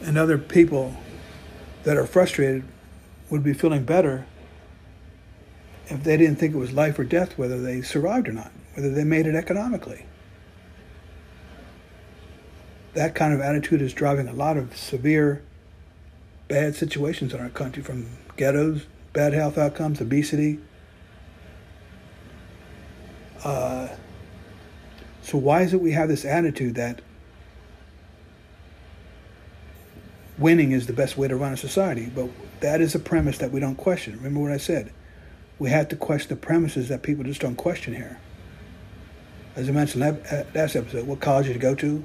and 0.00 0.16
other 0.16 0.38
people 0.38 0.96
that 1.84 1.96
are 1.96 2.06
frustrated 2.06 2.64
would 3.30 3.42
be 3.42 3.52
feeling 3.52 3.84
better 3.84 4.26
if 5.86 6.02
they 6.02 6.16
didn't 6.16 6.36
think 6.36 6.54
it 6.54 6.58
was 6.58 6.72
life 6.72 6.98
or 6.98 7.04
death 7.04 7.36
whether 7.36 7.60
they 7.60 7.82
survived 7.82 8.28
or 8.28 8.32
not, 8.32 8.52
whether 8.74 8.90
they 8.90 9.04
made 9.04 9.26
it 9.26 9.34
economically. 9.34 10.06
That 12.94 13.14
kind 13.14 13.34
of 13.34 13.40
attitude 13.40 13.82
is 13.82 13.92
driving 13.92 14.28
a 14.28 14.32
lot 14.32 14.56
of 14.56 14.76
severe, 14.76 15.42
bad 16.48 16.76
situations 16.76 17.34
in 17.34 17.40
our 17.40 17.48
country 17.48 17.82
from 17.82 18.06
ghettos, 18.36 18.86
bad 19.12 19.32
health 19.32 19.58
outcomes, 19.58 20.00
obesity. 20.00 20.60
Uh, 23.44 23.88
so, 25.22 25.38
why 25.38 25.62
is 25.62 25.72
it 25.72 25.80
we 25.80 25.92
have 25.92 26.08
this 26.08 26.24
attitude 26.24 26.74
that 26.74 27.00
winning 30.38 30.72
is 30.72 30.86
the 30.86 30.92
best 30.92 31.16
way 31.16 31.28
to 31.28 31.36
run 31.36 31.52
a 31.52 31.56
society? 31.56 32.10
But 32.14 32.30
that 32.60 32.80
is 32.80 32.94
a 32.94 32.98
premise 32.98 33.38
that 33.38 33.52
we 33.52 33.60
don't 33.60 33.76
question. 33.76 34.16
Remember 34.16 34.40
what 34.40 34.52
I 34.52 34.56
said? 34.56 34.92
We 35.58 35.70
have 35.70 35.88
to 35.90 35.96
question 35.96 36.30
the 36.30 36.36
premises 36.36 36.88
that 36.88 37.02
people 37.02 37.24
just 37.24 37.40
don't 37.40 37.56
question 37.56 37.94
here. 37.94 38.18
As 39.56 39.68
I 39.68 39.72
mentioned 39.72 40.02
that 40.02 40.54
last 40.54 40.74
episode, 40.74 41.06
what 41.06 41.20
college 41.20 41.46
did 41.46 41.54
you 41.54 41.60
go 41.60 41.74
to? 41.76 42.04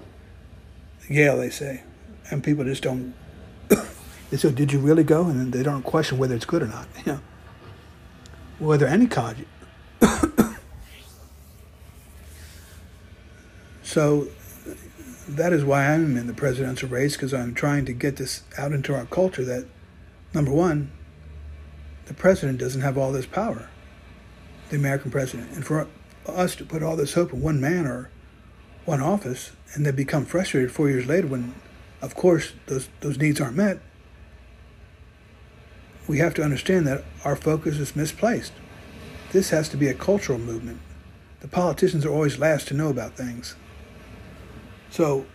Yale, 1.09 1.37
they 1.37 1.49
say. 1.49 1.81
And 2.29 2.43
people 2.43 2.63
just 2.63 2.83
don't. 2.83 3.15
they 4.29 4.37
say, 4.37 4.51
Did 4.51 4.71
you 4.71 4.79
really 4.79 5.03
go? 5.03 5.25
And 5.25 5.51
they 5.51 5.63
don't 5.63 5.81
question 5.81 6.19
whether 6.19 6.35
it's 6.35 6.45
good 6.45 6.61
or 6.61 6.67
not. 6.67 6.87
You 7.05 7.13
know, 7.13 7.19
whether 8.59 8.85
any 8.85 9.07
college. 9.07 9.45
So 13.89 14.27
that 15.27 15.51
is 15.51 15.65
why 15.65 15.87
I'm 15.87 16.15
in 16.15 16.27
the 16.27 16.33
presidential 16.35 16.87
race 16.87 17.13
because 17.13 17.33
I'm 17.33 17.55
trying 17.55 17.85
to 17.85 17.91
get 17.91 18.17
this 18.17 18.43
out 18.55 18.71
into 18.71 18.93
our 18.93 19.05
culture 19.05 19.43
that, 19.45 19.65
number 20.31 20.51
one, 20.51 20.91
the 22.05 22.13
president 22.13 22.59
doesn't 22.59 22.81
have 22.81 22.99
all 22.99 23.11
this 23.11 23.25
power, 23.25 23.67
the 24.69 24.75
American 24.75 25.09
president. 25.09 25.53
And 25.53 25.65
for 25.65 25.87
us 26.27 26.55
to 26.57 26.65
put 26.65 26.83
all 26.83 26.95
this 26.95 27.15
hope 27.15 27.33
in 27.33 27.41
one 27.41 27.59
man 27.59 27.87
or 27.87 28.11
one 28.85 29.01
office 29.01 29.53
and 29.73 29.87
then 29.87 29.95
become 29.95 30.23
frustrated 30.23 30.71
four 30.71 30.87
years 30.87 31.07
later 31.07 31.25
when, 31.25 31.55
of 31.99 32.13
course, 32.13 32.53
those, 32.67 32.89
those 32.99 33.17
needs 33.17 33.41
aren't 33.41 33.57
met, 33.57 33.79
we 36.07 36.19
have 36.19 36.35
to 36.35 36.43
understand 36.43 36.85
that 36.85 37.03
our 37.25 37.35
focus 37.35 37.79
is 37.79 37.95
misplaced. 37.95 38.51
This 39.31 39.49
has 39.49 39.67
to 39.69 39.77
be 39.77 39.87
a 39.87 39.95
cultural 39.95 40.37
movement. 40.37 40.79
The 41.39 41.47
politicians 41.47 42.05
are 42.05 42.13
always 42.13 42.37
last 42.37 42.67
to 42.67 42.75
know 42.75 42.89
about 42.89 43.13
things. 43.13 43.55
So 44.89 45.25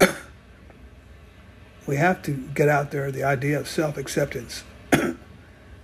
we 1.86 1.96
have 1.96 2.22
to 2.22 2.32
get 2.54 2.68
out 2.68 2.90
there 2.90 3.10
the 3.10 3.24
idea 3.24 3.58
of 3.58 3.68
self 3.68 3.96
acceptance 3.96 4.64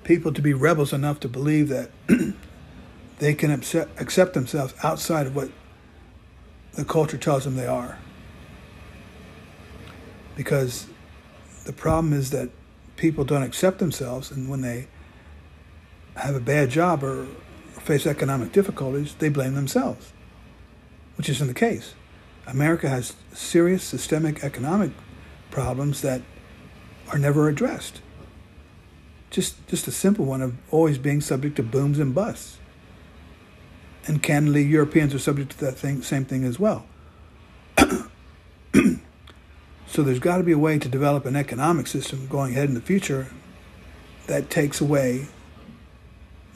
people 0.04 0.32
to 0.32 0.42
be 0.42 0.52
rebels 0.54 0.92
enough 0.92 1.20
to 1.20 1.28
believe 1.28 1.68
that 1.68 1.90
they 3.18 3.34
can 3.34 3.50
accept, 3.50 4.00
accept 4.00 4.34
themselves 4.34 4.74
outside 4.82 5.26
of 5.26 5.36
what 5.36 5.50
the 6.74 6.84
culture 6.84 7.18
tells 7.18 7.44
them 7.44 7.56
they 7.56 7.66
are. 7.66 7.98
Because 10.36 10.86
the 11.66 11.72
problem 11.72 12.12
is 12.12 12.30
that 12.30 12.48
people 12.96 13.24
don't 13.24 13.42
accept 13.42 13.78
themselves, 13.78 14.30
and 14.30 14.48
when 14.48 14.62
they 14.62 14.86
have 16.16 16.34
a 16.34 16.40
bad 16.40 16.70
job 16.70 17.02
or 17.04 17.26
face 17.80 18.06
economic 18.06 18.52
difficulties, 18.52 19.14
they 19.18 19.28
blame 19.28 19.54
themselves, 19.54 20.12
which 21.16 21.28
isn't 21.28 21.46
the 21.46 21.54
case. 21.54 21.94
America 22.50 22.88
has 22.88 23.14
serious 23.32 23.82
systemic 23.82 24.44
economic 24.44 24.90
problems 25.50 26.02
that 26.02 26.22
are 27.12 27.18
never 27.18 27.48
addressed 27.48 28.00
just 29.30 29.66
just 29.68 29.86
a 29.86 29.92
simple 29.92 30.24
one 30.24 30.42
of 30.42 30.54
always 30.70 30.98
being 30.98 31.20
subject 31.20 31.56
to 31.56 31.62
booms 31.62 31.98
and 31.98 32.14
busts. 32.14 32.58
And 34.06 34.22
candidly, 34.22 34.62
Europeans 34.64 35.14
are 35.14 35.18
subject 35.18 35.52
to 35.52 35.60
that 35.64 35.76
thing, 35.76 36.02
same 36.02 36.24
thing 36.24 36.44
as 36.44 36.58
well. 36.58 36.86
so 39.86 40.02
there's 40.02 40.18
got 40.18 40.38
to 40.38 40.42
be 40.42 40.52
a 40.52 40.58
way 40.58 40.78
to 40.78 40.88
develop 40.88 41.26
an 41.26 41.36
economic 41.36 41.86
system 41.86 42.26
going 42.26 42.52
ahead 42.52 42.68
in 42.68 42.74
the 42.74 42.80
future 42.80 43.28
that 44.26 44.50
takes 44.50 44.80
away 44.80 45.26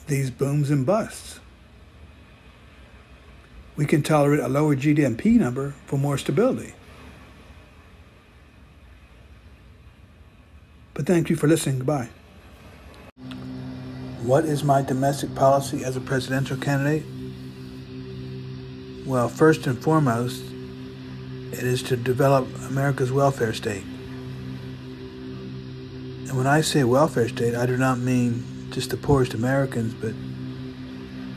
these 0.07 0.31
booms 0.31 0.71
and 0.71 0.85
busts. 0.87 1.39
We 3.77 3.87
can 3.87 4.03
tolerate 4.03 4.41
a 4.41 4.49
lower 4.49 4.77
GDP 4.77 5.39
number 5.39 5.75
for 5.87 5.99
more 5.99 6.17
stability. 6.17 6.75
But 10.95 11.07
thank 11.07 11.29
you 11.29 11.35
for 11.35 11.49
listening. 11.49 11.79
Goodbye. 11.79 12.09
What 14.23 14.45
is 14.45 14.63
my 14.63 14.81
domestic 14.81 15.35
policy 15.35 15.85
as 15.85 15.97
a 15.97 16.01
presidential 16.01 16.57
candidate? 16.57 17.05
Well, 19.05 19.29
first 19.29 19.67
and 19.67 19.83
foremost, 19.83 20.43
it 21.53 21.65
is 21.65 21.83
to 21.85 21.97
develop 21.97 22.49
America's 22.69 23.13
welfare 23.13 23.53
state. 23.53 23.85
And 26.27 26.39
when 26.39 26.47
I 26.47 26.63
say 26.63 26.85
welfare 26.85 27.29
state, 27.29 27.55
I 27.55 27.67
do 27.67 27.77
not 27.77 27.99
mean 27.99 28.45
just 28.71 28.91
the 28.91 28.97
poorest 28.97 29.35
Americans, 29.35 29.95
but 29.95 30.15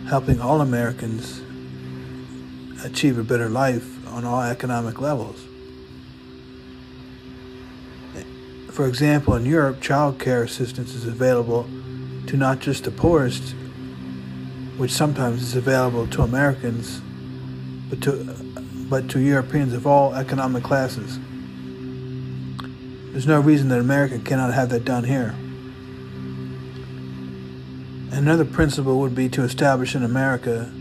helping 0.07 0.39
all 0.39 0.61
Americans 0.61 1.41
achieve 2.83 3.17
a 3.17 3.23
better 3.23 3.49
life 3.49 4.05
on 4.07 4.25
all 4.25 4.41
economic 4.41 4.99
levels. 4.99 5.43
For 8.71 8.87
example, 8.87 9.33
in 9.35 9.45
Europe, 9.45 9.81
child 9.81 10.19
care 10.19 10.43
assistance 10.43 10.93
is 10.93 11.05
available 11.05 11.67
to 12.27 12.37
not 12.37 12.59
just 12.59 12.83
the 12.83 12.91
poorest, 12.91 13.55
which 14.77 14.91
sometimes 14.91 15.41
is 15.41 15.55
available 15.55 16.05
to 16.07 16.21
Americans, 16.21 17.01
but 17.89 18.01
to, 18.01 18.35
but 18.89 19.09
to 19.09 19.19
Europeans 19.19 19.73
of 19.73 19.87
all 19.87 20.13
economic 20.13 20.63
classes. 20.63 21.19
There's 23.11 23.25
no 23.25 23.39
reason 23.39 23.69
that 23.69 23.79
America 23.79 24.19
cannot 24.19 24.53
have 24.53 24.69
that 24.69 24.85
done 24.85 25.05
here. 25.05 25.33
Another 28.11 28.45
principle 28.45 28.99
would 28.99 29.15
be 29.15 29.27
to 29.29 29.41
establish 29.41 29.95
in 29.95 30.03
America 30.03 30.71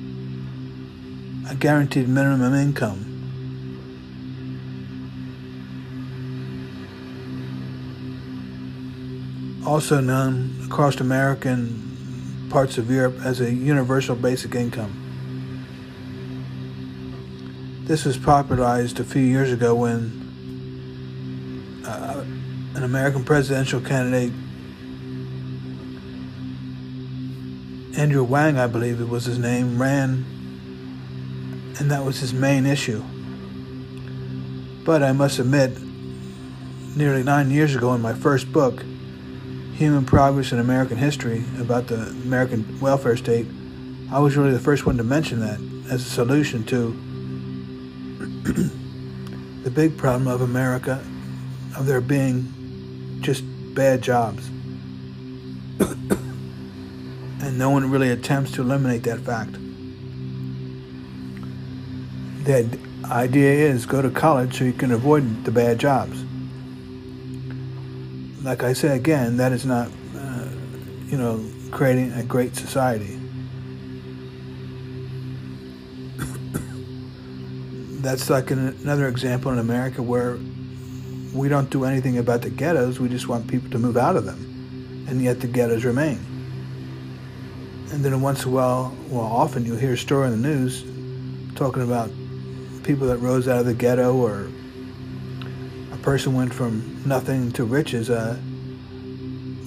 a 1.48 1.54
guaranteed 1.54 2.08
minimum 2.08 2.54
income. 2.54 3.12
Also 9.64 10.00
known 10.00 10.58
across 10.64 11.00
American 11.00 12.48
parts 12.50 12.78
of 12.78 12.90
Europe 12.90 13.16
as 13.24 13.40
a 13.40 13.52
universal 13.52 14.16
basic 14.16 14.54
income. 14.54 15.02
This 17.84 18.04
was 18.04 18.16
popularized 18.16 18.98
a 18.98 19.04
few 19.04 19.22
years 19.22 19.52
ago 19.52 19.74
when 19.74 20.22
uh, 21.86 22.24
an 22.74 22.82
American 22.82 23.24
presidential 23.24 23.80
candidate, 23.80 24.32
Andrew 27.96 28.24
Wang, 28.24 28.58
I 28.58 28.66
believe 28.66 29.00
it 29.00 29.08
was 29.08 29.24
his 29.26 29.38
name, 29.38 29.80
ran, 29.80 30.35
and 31.78 31.90
that 31.90 32.04
was 32.04 32.20
his 32.20 32.32
main 32.32 32.66
issue. 32.66 33.02
But 34.84 35.02
I 35.02 35.12
must 35.12 35.38
admit, 35.38 35.78
nearly 36.96 37.22
nine 37.22 37.50
years 37.50 37.74
ago 37.74 37.92
in 37.94 38.00
my 38.00 38.14
first 38.14 38.52
book, 38.52 38.82
Human 39.74 40.06
Progress 40.06 40.52
in 40.52 40.58
American 40.58 40.96
History 40.96 41.44
about 41.58 41.88
the 41.88 41.96
American 42.24 42.80
welfare 42.80 43.16
state, 43.16 43.46
I 44.10 44.20
was 44.20 44.36
really 44.36 44.52
the 44.52 44.60
first 44.60 44.86
one 44.86 44.96
to 44.96 45.04
mention 45.04 45.40
that 45.40 45.60
as 45.92 46.06
a 46.06 46.08
solution 46.08 46.64
to 46.66 46.92
the 49.64 49.70
big 49.70 49.98
problem 49.98 50.28
of 50.28 50.40
America, 50.40 51.04
of 51.76 51.86
there 51.86 52.00
being 52.00 53.18
just 53.20 53.44
bad 53.74 54.00
jobs. 54.00 54.48
and 57.40 57.58
no 57.58 57.70
one 57.70 57.90
really 57.90 58.10
attempts 58.10 58.52
to 58.52 58.62
eliminate 58.62 59.02
that 59.02 59.20
fact. 59.20 59.56
The 62.46 62.78
idea 63.04 63.52
is 63.52 63.84
go 63.86 64.00
to 64.00 64.10
college 64.10 64.58
so 64.58 64.64
you 64.64 64.72
can 64.72 64.92
avoid 64.92 65.44
the 65.44 65.50
bad 65.50 65.78
jobs 65.78 66.24
like 68.46 68.62
I 68.62 68.72
say 68.74 68.94
again, 68.94 69.38
that 69.38 69.50
is 69.50 69.66
not 69.66 69.88
uh, 70.16 70.48
you 71.06 71.18
know, 71.18 71.44
creating 71.72 72.12
a 72.12 72.22
great 72.22 72.54
society. 72.54 73.18
That's 78.02 78.30
like 78.30 78.52
an, 78.52 78.68
another 78.68 79.08
example 79.08 79.50
in 79.50 79.58
America 79.58 80.00
where 80.00 80.38
we 81.34 81.48
don't 81.48 81.68
do 81.70 81.84
anything 81.84 82.18
about 82.18 82.42
the 82.42 82.50
ghettos. 82.50 83.00
We 83.00 83.08
just 83.08 83.26
want 83.26 83.48
people 83.48 83.68
to 83.70 83.80
move 83.80 83.96
out 83.96 84.14
of 84.14 84.24
them, 84.24 85.04
and 85.08 85.20
yet 85.20 85.40
the 85.40 85.48
ghettos 85.48 85.84
remain. 85.84 86.20
And 87.90 88.04
then 88.04 88.20
once 88.20 88.44
in 88.44 88.52
a 88.52 88.54
while, 88.54 88.96
well, 89.08 89.24
often 89.24 89.64
you'll 89.66 89.76
hear 89.76 89.94
a 89.94 89.98
story 89.98 90.28
in 90.28 90.40
the 90.40 90.48
news 90.48 90.84
talking 91.56 91.82
about 91.82 92.12
people 92.86 93.08
that 93.08 93.18
rose 93.18 93.48
out 93.48 93.58
of 93.58 93.66
the 93.66 93.74
ghetto 93.74 94.14
or 94.14 94.48
a 95.92 95.96
person 95.98 96.34
went 96.34 96.54
from 96.54 97.02
nothing 97.04 97.50
to 97.52 97.64
riches. 97.64 98.08
Uh, 98.08 98.38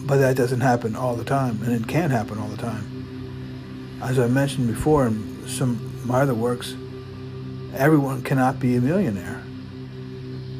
but 0.05 0.17
that 0.17 0.37
doesn't 0.37 0.61
happen 0.61 0.95
all 0.95 1.15
the 1.15 1.25
time, 1.25 1.61
and 1.61 1.73
it 1.73 1.87
can't 1.87 2.11
happen 2.11 2.39
all 2.39 2.47
the 2.47 2.57
time. 2.57 3.99
As 4.01 4.17
I 4.17 4.27
mentioned 4.27 4.67
before 4.67 5.05
in 5.05 5.47
some 5.47 5.71
of 5.71 6.05
my 6.05 6.21
other 6.21 6.33
works, 6.33 6.75
everyone 7.75 8.23
cannot 8.23 8.59
be 8.59 8.77
a 8.77 8.81
millionaire. 8.81 9.43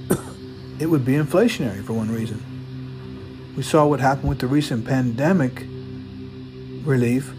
it 0.79 0.87
would 0.87 1.05
be 1.05 1.13
inflationary 1.13 1.83
for 1.83 1.93
one 1.93 2.11
reason. 2.11 2.43
We 3.55 3.63
saw 3.63 3.87
what 3.87 4.01
happened 4.01 4.29
with 4.29 4.39
the 4.39 4.47
recent 4.47 4.85
pandemic 4.85 5.65
relief 6.83 7.33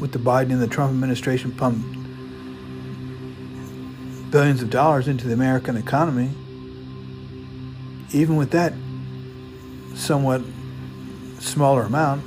with 0.00 0.12
the 0.12 0.18
Biden 0.18 0.50
and 0.50 0.60
the 0.60 0.66
Trump 0.66 0.90
administration 0.90 1.52
pumped 1.52 1.99
billions 4.30 4.62
of 4.62 4.70
dollars 4.70 5.08
into 5.08 5.26
the 5.26 5.34
American 5.34 5.76
economy. 5.76 6.30
Even 8.12 8.36
with 8.36 8.50
that 8.50 8.72
somewhat 9.94 10.42
smaller 11.38 11.82
amount, 11.82 12.24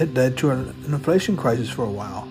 it 0.00 0.14
led 0.14 0.38
to 0.38 0.50
an 0.50 0.74
inflation 0.86 1.36
crisis 1.36 1.68
for 1.68 1.84
a 1.84 1.90
while. 1.90 2.28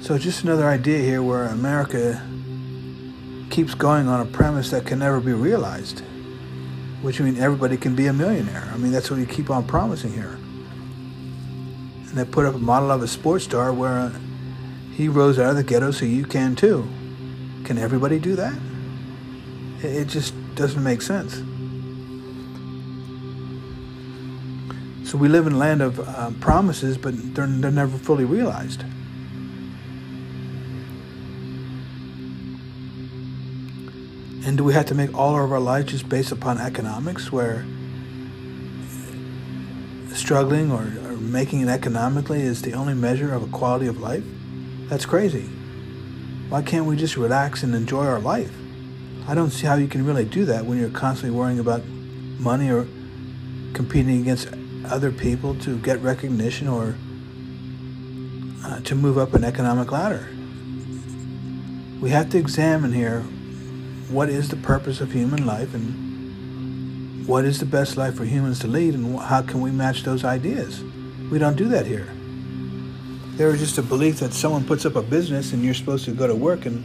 So, 0.00 0.18
just 0.18 0.44
another 0.44 0.68
idea 0.68 0.98
here 0.98 1.22
where 1.22 1.46
America 1.46 2.20
keeps 3.50 3.74
going 3.74 4.08
on 4.08 4.20
a 4.20 4.24
premise 4.24 4.70
that 4.70 4.84
can 4.84 4.98
never 4.98 5.20
be 5.20 5.32
realized, 5.32 6.02
which 7.02 7.20
means 7.20 7.38
everybody 7.38 7.76
can 7.76 7.94
be 7.94 8.06
a 8.06 8.12
millionaire. 8.12 8.68
I 8.72 8.76
mean, 8.76 8.92
that's 8.92 9.10
what 9.10 9.18
you 9.20 9.26
keep 9.26 9.50
on 9.50 9.66
promising 9.66 10.12
here. 10.12 10.38
And 12.08 12.18
they 12.18 12.24
put 12.24 12.44
up 12.44 12.54
a 12.54 12.58
model 12.58 12.90
of 12.90 13.02
a 13.02 13.08
sports 13.08 13.44
star 13.44 13.72
where 13.72 14.12
he 14.94 15.08
rose 15.08 15.38
out 15.38 15.50
of 15.50 15.56
the 15.56 15.64
ghetto, 15.64 15.90
so 15.90 16.04
you 16.04 16.24
can 16.24 16.54
too. 16.54 16.88
Can 17.64 17.78
everybody 17.78 18.18
do 18.18 18.36
that? 18.36 18.56
It 19.82 20.06
just 20.06 20.34
doesn't 20.54 20.82
make 20.82 21.02
sense. 21.02 21.42
So 25.10 25.18
we 25.18 25.28
live 25.28 25.46
in 25.46 25.54
a 25.54 25.58
land 25.58 25.82
of 25.82 26.00
uh, 26.00 26.30
promises, 26.40 26.96
but 26.96 27.14
they're, 27.34 27.46
they're 27.46 27.70
never 27.70 27.98
fully 27.98 28.24
realized. 28.24 28.82
And 34.46 34.56
do 34.58 34.64
we 34.64 34.74
have 34.74 34.86
to 34.86 34.94
make 34.94 35.12
all 35.14 35.42
of 35.42 35.52
our 35.52 35.60
lives 35.60 35.90
just 35.90 36.08
based 36.08 36.30
upon 36.30 36.58
economics, 36.58 37.32
where 37.32 37.64
struggling 40.12 40.70
or, 40.70 40.82
or 40.82 41.16
making 41.16 41.62
it 41.62 41.68
economically 41.68 42.42
is 42.42 42.62
the 42.62 42.74
only 42.74 42.94
measure 42.94 43.32
of 43.32 43.42
a 43.42 43.48
quality 43.48 43.86
of 43.86 44.00
life? 44.00 44.24
That's 44.88 45.06
crazy. 45.06 45.48
Why 46.48 46.62
can't 46.62 46.86
we 46.86 46.96
just 46.96 47.16
relax 47.16 47.62
and 47.62 47.74
enjoy 47.74 48.06
our 48.06 48.20
life? 48.20 48.52
I 49.26 49.34
don't 49.34 49.50
see 49.50 49.66
how 49.66 49.76
you 49.76 49.88
can 49.88 50.04
really 50.04 50.24
do 50.24 50.44
that 50.44 50.66
when 50.66 50.78
you're 50.78 50.90
constantly 50.90 51.36
worrying 51.36 51.58
about 51.58 51.82
money 52.38 52.70
or 52.70 52.86
competing 53.72 54.20
against 54.20 54.48
other 54.86 55.10
people 55.10 55.54
to 55.60 55.78
get 55.78 56.00
recognition 56.00 56.68
or 56.68 56.96
uh, 58.64 58.80
to 58.80 58.94
move 58.94 59.16
up 59.16 59.32
an 59.32 59.44
economic 59.44 59.90
ladder. 59.90 60.28
We 62.00 62.10
have 62.10 62.28
to 62.30 62.38
examine 62.38 62.92
here 62.92 63.22
what 64.10 64.28
is 64.28 64.50
the 64.50 64.56
purpose 64.56 65.00
of 65.00 65.12
human 65.12 65.46
life 65.46 65.72
and 65.72 67.26
what 67.26 67.46
is 67.46 67.58
the 67.58 67.66
best 67.66 67.96
life 67.96 68.16
for 68.16 68.24
humans 68.24 68.58
to 68.60 68.66
lead 68.66 68.94
and 68.94 69.18
how 69.18 69.40
can 69.40 69.62
we 69.62 69.70
match 69.70 70.02
those 70.02 70.24
ideas. 70.24 70.82
We 71.30 71.38
don't 71.38 71.56
do 71.56 71.68
that 71.68 71.86
here. 71.86 72.08
There 73.36 73.50
is 73.50 73.58
just 73.58 73.78
a 73.78 73.82
belief 73.82 74.20
that 74.20 74.32
someone 74.32 74.64
puts 74.64 74.86
up 74.86 74.94
a 74.94 75.02
business 75.02 75.52
and 75.52 75.64
you're 75.64 75.74
supposed 75.74 76.04
to 76.04 76.12
go 76.12 76.28
to 76.28 76.34
work 76.36 76.66
and 76.66 76.84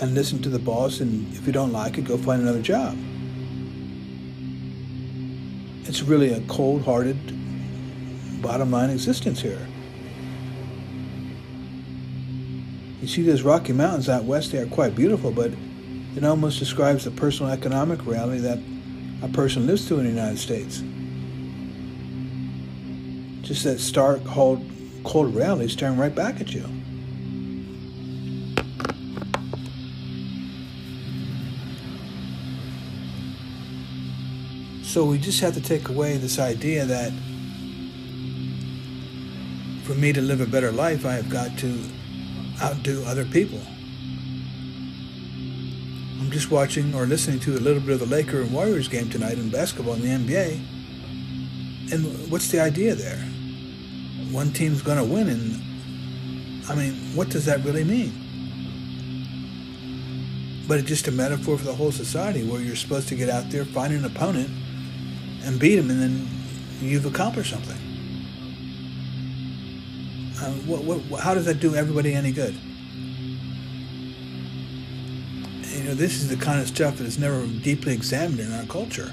and 0.00 0.14
listen 0.14 0.40
to 0.40 0.48
the 0.48 0.58
boss 0.58 1.00
and 1.00 1.30
if 1.34 1.46
you 1.46 1.52
don't 1.52 1.72
like 1.72 1.98
it, 1.98 2.06
go 2.06 2.16
find 2.16 2.40
another 2.40 2.62
job. 2.62 2.96
It's 5.84 6.02
really 6.02 6.32
a 6.32 6.40
cold 6.42 6.84
hearted, 6.84 7.18
bottom 8.40 8.70
line 8.70 8.88
existence 8.88 9.42
here. 9.42 9.68
You 13.02 13.08
see 13.08 13.22
those 13.22 13.42
Rocky 13.42 13.74
Mountains 13.74 14.08
out 14.08 14.24
west, 14.24 14.52
they 14.52 14.58
are 14.58 14.66
quite 14.66 14.94
beautiful, 14.94 15.30
but 15.30 15.52
it 16.16 16.24
almost 16.24 16.58
describes 16.58 17.04
the 17.04 17.10
personal 17.10 17.52
economic 17.52 18.06
reality 18.06 18.40
that 18.40 18.58
a 19.22 19.28
person 19.28 19.66
lives 19.66 19.86
through 19.86 19.98
in 19.98 20.04
the 20.04 20.10
United 20.10 20.38
States. 20.38 20.82
Just 23.42 23.64
that 23.64 23.80
stark, 23.80 24.24
cold, 24.24 24.64
cold 25.04 25.34
reality 25.34 25.68
staring 25.68 25.98
right 25.98 26.14
back 26.14 26.40
at 26.40 26.52
you. 26.52 26.64
So 34.82 35.04
we 35.04 35.18
just 35.18 35.40
have 35.40 35.54
to 35.54 35.60
take 35.60 35.88
away 35.88 36.16
this 36.16 36.40
idea 36.40 36.84
that 36.84 37.12
for 39.84 39.94
me 39.94 40.12
to 40.12 40.20
live 40.20 40.40
a 40.40 40.46
better 40.46 40.72
life, 40.72 41.06
I 41.06 41.12
have 41.12 41.30
got 41.30 41.56
to 41.58 41.80
outdo 42.60 43.04
other 43.06 43.24
people. 43.24 43.60
I'm 46.18 46.30
just 46.32 46.50
watching 46.50 46.92
or 46.92 47.06
listening 47.06 47.38
to 47.40 47.56
a 47.56 47.60
little 47.60 47.80
bit 47.80 47.92
of 47.92 48.00
the 48.00 48.06
Laker 48.06 48.40
and 48.40 48.52
Warriors 48.52 48.88
game 48.88 49.08
tonight 49.08 49.38
in 49.38 49.48
basketball 49.48 49.94
in 49.94 50.02
the 50.02 50.08
NBA. 50.08 50.60
And 51.92 52.30
what's 52.30 52.50
the 52.50 52.60
idea 52.60 52.96
there? 52.96 53.29
One 54.30 54.52
team's 54.52 54.82
going 54.82 54.98
to 54.98 55.04
win, 55.04 55.28
and 55.28 55.60
I 56.68 56.74
mean, 56.74 56.94
what 57.16 57.28
does 57.30 57.46
that 57.46 57.64
really 57.64 57.84
mean? 57.84 58.12
But 60.68 60.78
it's 60.78 60.88
just 60.88 61.08
a 61.08 61.10
metaphor 61.10 61.58
for 61.58 61.64
the 61.64 61.74
whole 61.74 61.90
society 61.90 62.44
where 62.44 62.60
you're 62.60 62.76
supposed 62.76 63.08
to 63.08 63.16
get 63.16 63.28
out 63.28 63.50
there, 63.50 63.64
find 63.64 63.92
an 63.92 64.04
opponent, 64.04 64.50
and 65.42 65.58
beat 65.58 65.76
them, 65.76 65.90
and 65.90 66.00
then 66.00 66.28
you've 66.80 67.06
accomplished 67.06 67.50
something. 67.50 67.76
Uh, 70.40 70.52
what, 70.66 70.84
what, 70.84 71.20
how 71.20 71.34
does 71.34 71.46
that 71.46 71.58
do 71.58 71.74
everybody 71.74 72.14
any 72.14 72.30
good? 72.30 72.54
You 75.74 75.84
know, 75.84 75.94
this 75.94 76.22
is 76.22 76.28
the 76.28 76.36
kind 76.36 76.60
of 76.60 76.68
stuff 76.68 76.98
that 76.98 77.06
is 77.06 77.18
never 77.18 77.46
deeply 77.46 77.92
examined 77.92 78.40
in 78.40 78.52
our 78.52 78.64
culture. 78.66 79.12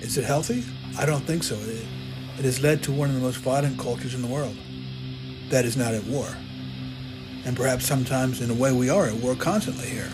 Is 0.00 0.18
it 0.18 0.24
healthy? 0.24 0.64
I 0.98 1.06
don't 1.06 1.24
think 1.24 1.42
so. 1.44 1.54
It, 1.54 1.86
it 2.38 2.44
has 2.44 2.62
led 2.62 2.82
to 2.84 2.92
one 2.92 3.08
of 3.08 3.14
the 3.14 3.20
most 3.20 3.38
violent 3.38 3.78
cultures 3.78 4.14
in 4.14 4.22
the 4.22 4.28
world 4.28 4.56
that 5.50 5.64
is 5.64 5.76
not 5.76 5.94
at 5.94 6.04
war. 6.04 6.26
And 7.44 7.56
perhaps 7.56 7.86
sometimes, 7.86 8.40
in 8.40 8.50
a 8.50 8.54
way, 8.54 8.72
we 8.72 8.88
are 8.88 9.06
at 9.06 9.14
war 9.14 9.34
constantly 9.34 9.88
here. 9.88 10.10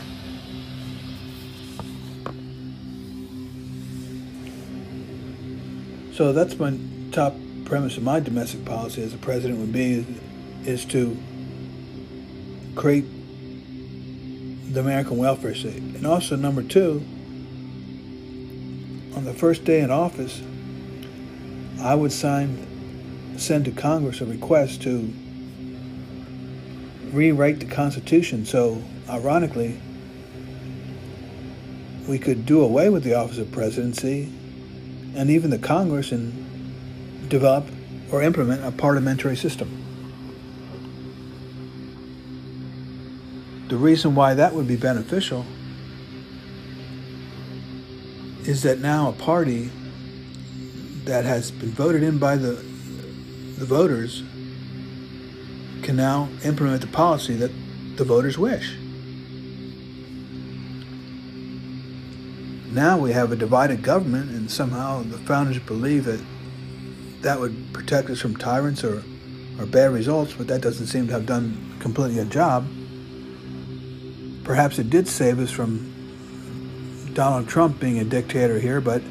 So 6.12 6.32
that's 6.32 6.58
my 6.58 6.76
top 7.12 7.34
premise 7.64 7.96
of 7.96 8.02
my 8.02 8.18
domestic 8.18 8.64
policy 8.64 9.02
as 9.02 9.14
a 9.14 9.18
president 9.18 9.60
would 9.60 9.72
be 9.72 10.04
is 10.64 10.84
to 10.86 11.16
create 12.74 13.04
the 14.72 14.80
American 14.80 15.18
welfare 15.18 15.54
state. 15.54 15.76
And 15.76 16.06
also 16.06 16.34
number 16.34 16.62
two, 16.62 17.04
on 19.14 19.24
the 19.24 19.34
first 19.34 19.64
day 19.64 19.80
in 19.80 19.90
office, 19.90 20.42
I 21.80 21.94
would 21.94 22.12
sign 22.12 22.66
send 23.38 23.64
to 23.66 23.70
Congress 23.70 24.20
a 24.20 24.26
request 24.26 24.82
to 24.82 25.12
rewrite 27.12 27.60
the 27.60 27.66
Constitution. 27.66 28.44
So 28.44 28.82
ironically, 29.08 29.80
we 32.08 32.18
could 32.18 32.46
do 32.46 32.62
away 32.62 32.88
with 32.88 33.04
the 33.04 33.14
office 33.14 33.38
of 33.38 33.52
presidency 33.52 34.32
and 35.14 35.30
even 35.30 35.50
the 35.50 35.58
Congress 35.58 36.10
and 36.10 37.28
develop 37.28 37.66
or 38.10 38.22
implement 38.22 38.64
a 38.64 38.72
parliamentary 38.72 39.36
system. 39.36 39.84
The 43.68 43.76
reason 43.76 44.14
why 44.14 44.34
that 44.34 44.54
would 44.54 44.66
be 44.66 44.76
beneficial 44.76 45.44
is 48.44 48.62
that 48.62 48.78
now 48.78 49.10
a 49.10 49.12
party 49.12 49.70
that 51.08 51.24
has 51.24 51.50
been 51.50 51.70
voted 51.70 52.02
in 52.02 52.18
by 52.18 52.36
the 52.36 52.52
the 53.58 53.66
voters 53.66 54.22
can 55.82 55.96
now 55.96 56.28
implement 56.44 56.80
the 56.80 56.86
policy 56.86 57.34
that 57.34 57.50
the 57.96 58.04
voters 58.04 58.38
wish. 58.38 58.76
now 62.78 62.96
we 62.98 63.12
have 63.12 63.32
a 63.32 63.36
divided 63.36 63.82
government, 63.82 64.30
and 64.30 64.50
somehow 64.50 65.02
the 65.02 65.18
founders 65.18 65.58
believe 65.58 66.04
that 66.04 66.20
that 67.22 67.40
would 67.40 67.72
protect 67.72 68.08
us 68.08 68.20
from 68.20 68.36
tyrants 68.36 68.84
or, 68.84 69.02
or 69.58 69.66
bad 69.66 69.90
results, 69.90 70.34
but 70.34 70.46
that 70.46 70.60
doesn't 70.60 70.86
seem 70.86 71.06
to 71.06 71.12
have 71.12 71.26
done 71.26 71.74
completely 71.80 72.20
a 72.20 72.24
job. 72.24 72.66
Perhaps 74.44 74.78
it 74.78 74.90
did 74.90 75.08
save 75.08 75.40
us 75.40 75.50
from 75.50 75.92
Donald 77.14 77.48
Trump 77.48 77.80
being 77.80 77.98
a 77.98 78.04
dictator 78.04 78.60
here, 78.60 78.80
but 78.80 79.02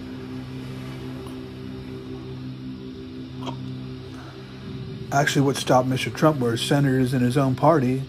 actually 5.11 5.45
what 5.45 5.55
stopped 5.55 5.87
Mr. 5.87 6.13
Trump 6.13 6.39
were 6.39 6.57
senators 6.57 7.13
in 7.13 7.21
his 7.21 7.37
own 7.37 7.55
party 7.55 8.03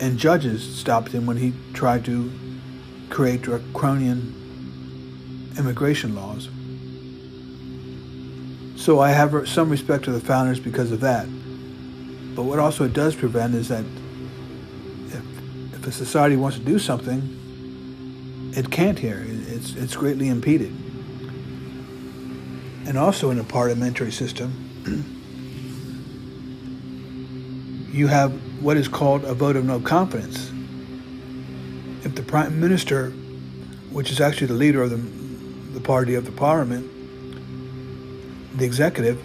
and 0.00 0.18
judges 0.18 0.62
stopped 0.76 1.12
him 1.12 1.26
when 1.26 1.36
he 1.36 1.52
tried 1.72 2.04
to 2.04 2.30
create 3.10 3.42
draconian 3.42 4.34
immigration 5.56 6.14
laws. 6.14 6.48
So 8.76 9.00
I 9.00 9.10
have 9.10 9.48
some 9.48 9.70
respect 9.70 10.04
to 10.04 10.12
the 10.12 10.20
founders 10.20 10.60
because 10.60 10.92
of 10.92 11.00
that. 11.00 11.26
But 12.34 12.42
what 12.42 12.58
also 12.58 12.84
it 12.84 12.92
does 12.92 13.14
prevent 13.14 13.54
is 13.54 13.68
that 13.68 13.84
if, 15.06 15.22
if 15.74 15.86
a 15.86 15.92
society 15.92 16.36
wants 16.36 16.58
to 16.58 16.64
do 16.64 16.78
something, 16.78 18.52
it 18.56 18.70
can't 18.70 18.98
here. 18.98 19.24
It's, 19.26 19.74
it's 19.74 19.96
greatly 19.96 20.28
impeded. 20.28 20.70
And 22.86 22.98
also 22.98 23.30
in 23.30 23.38
a 23.38 23.44
parliamentary 23.44 24.12
system, 24.12 24.52
you 27.94 28.08
have 28.08 28.32
what 28.60 28.76
is 28.76 28.88
called 28.88 29.24
a 29.24 29.34
vote 29.34 29.54
of 29.54 29.64
no 29.64 29.78
confidence. 29.78 30.50
If 32.04 32.16
the 32.16 32.24
prime 32.24 32.60
minister, 32.60 33.10
which 33.92 34.10
is 34.10 34.20
actually 34.20 34.48
the 34.48 34.54
leader 34.54 34.82
of 34.82 34.90
the, 34.90 34.96
the 34.96 35.80
party 35.80 36.16
of 36.16 36.24
the 36.24 36.32
parliament, 36.32 36.90
the 38.58 38.64
executive, 38.64 39.22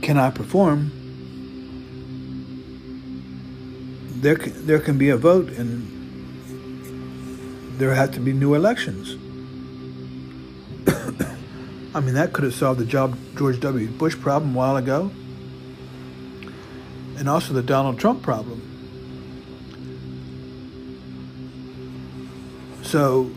cannot 0.00 0.36
perform, 0.36 0.92
there 4.20 4.36
there 4.36 4.78
can 4.78 4.96
be 4.96 5.08
a 5.08 5.16
vote 5.16 5.48
and 5.48 5.90
there 7.78 7.92
have 7.94 8.12
to 8.12 8.20
be 8.20 8.32
new 8.32 8.54
elections. 8.54 9.16
I 11.96 12.00
mean, 12.00 12.14
that 12.14 12.32
could 12.32 12.44
have 12.44 12.54
solved 12.54 12.78
the 12.78 12.84
job 12.84 13.18
George 13.36 13.58
W. 13.58 13.88
Bush 13.88 14.16
problem 14.16 14.54
a 14.54 14.58
while 14.58 14.76
ago, 14.76 15.10
and 17.16 17.28
also 17.28 17.52
the 17.52 17.62
Donald 17.62 17.98
Trump 17.98 18.22
problem. 18.22 18.60
So, 22.82 23.30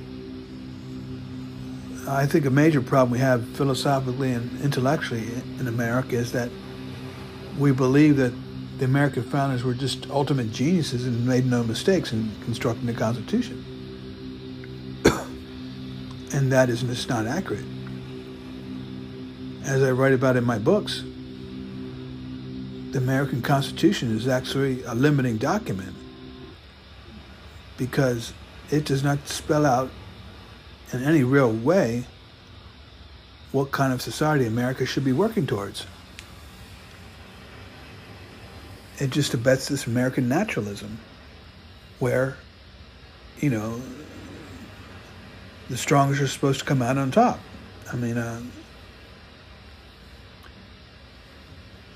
I 2.07 2.25
think 2.25 2.45
a 2.45 2.49
major 2.49 2.81
problem 2.81 3.11
we 3.11 3.19
have 3.19 3.45
philosophically 3.49 4.31
and 4.31 4.61
intellectually 4.61 5.27
in 5.59 5.67
America 5.67 6.15
is 6.15 6.31
that 6.31 6.49
we 7.57 7.71
believe 7.71 8.17
that 8.17 8.33
the 8.77 8.85
American 8.85 9.23
founders 9.23 9.63
were 9.63 9.73
just 9.73 10.09
ultimate 10.09 10.51
geniuses 10.51 11.05
and 11.05 11.25
made 11.25 11.45
no 11.45 11.63
mistakes 11.63 12.13
in 12.13 12.31
constructing 12.43 12.85
the 12.85 12.93
Constitution. 12.93 13.65
and 16.33 16.51
that 16.51 16.69
is 16.69 16.83
just 16.83 17.09
not 17.09 17.25
accurate. 17.25 17.65
As 19.63 19.81
I 19.83 19.91
write 19.91 20.13
about 20.13 20.37
in 20.37 20.43
my 20.43 20.59
books, 20.59 21.03
the 22.97 23.03
American 23.03 23.43
Constitution 23.43 24.17
is 24.17 24.27
actually 24.27 24.81
a 24.81 24.95
limiting 24.95 25.37
document 25.37 25.95
because 27.77 28.33
it 28.71 28.85
does 28.85 29.03
not 29.03 29.27
spell 29.27 29.67
out 29.67 29.91
in 30.91 31.03
any 31.03 31.23
real 31.23 31.51
way 31.51 32.05
what 33.51 33.71
kind 33.71 33.93
of 33.93 34.01
society 34.01 34.47
America 34.47 34.83
should 34.83 35.05
be 35.05 35.11
working 35.11 35.45
towards. 35.45 35.85
It 38.97 39.11
just 39.11 39.35
abets 39.35 39.67
this 39.67 39.85
American 39.85 40.27
naturalism 40.27 40.97
where, 41.99 42.35
you 43.39 43.51
know, 43.51 43.79
the 45.69 45.77
strongest 45.77 46.19
are 46.19 46.27
supposed 46.27 46.61
to 46.61 46.65
come 46.65 46.81
out 46.81 46.97
on 46.97 47.11
top. 47.11 47.39
I 47.93 47.95
mean, 47.95 48.17
uh, 48.17 48.41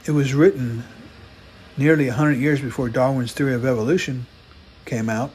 it 0.05 0.11
was 0.11 0.33
written 0.33 0.83
nearly 1.77 2.07
100 2.07 2.37
years 2.37 2.59
before 2.61 2.89
Darwin's 2.89 3.33
theory 3.33 3.53
of 3.53 3.65
evolution 3.65 4.25
came 4.85 5.09
out, 5.09 5.31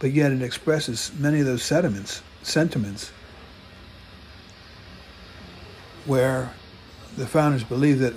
but 0.00 0.12
yet 0.12 0.32
it 0.32 0.42
expresses 0.42 1.12
many 1.18 1.40
of 1.40 1.46
those 1.46 1.62
sentiments 1.62 2.22
sentiments 2.42 3.12
where 6.06 6.50
the 7.16 7.26
founders 7.26 7.62
believe 7.62 7.98
that 7.98 8.14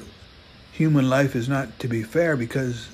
human 0.71 1.09
life 1.09 1.35
is 1.35 1.49
not 1.49 1.77
to 1.77 1.89
be 1.89 2.01
fair 2.01 2.37
because 2.37 2.87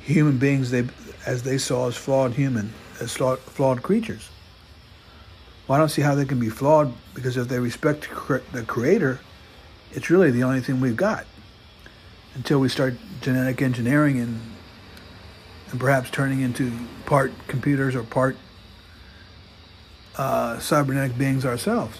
human 0.00 0.38
beings 0.38 0.70
they 0.70 0.84
as 1.26 1.42
they 1.42 1.58
saw 1.58 1.88
as 1.88 1.96
flawed 1.96 2.32
human 2.32 2.72
as 3.00 3.14
flawed 3.14 3.82
creatures. 3.82 4.30
Well, 5.68 5.76
I 5.76 5.78
don't 5.78 5.90
see 5.90 6.02
how 6.02 6.14
they 6.14 6.24
can 6.24 6.40
be 6.40 6.48
flawed 6.48 6.92
because 7.14 7.36
if 7.36 7.48
they 7.48 7.58
respect 7.58 8.08
the 8.52 8.62
creator 8.62 9.20
it's 9.92 10.10
really 10.10 10.30
the 10.30 10.42
only 10.42 10.60
thing 10.60 10.80
we've 10.80 10.96
got 10.96 11.26
until 12.34 12.58
we 12.58 12.68
start 12.68 12.94
genetic 13.20 13.62
engineering 13.62 14.18
and 14.18 14.40
and 15.70 15.80
perhaps 15.80 16.08
turning 16.08 16.40
into 16.40 16.72
part 17.04 17.32
computers 17.48 17.96
or 17.96 18.04
part 18.04 18.36
uh, 20.16 20.58
cybernetic 20.60 21.18
beings 21.18 21.44
ourselves. 21.44 21.98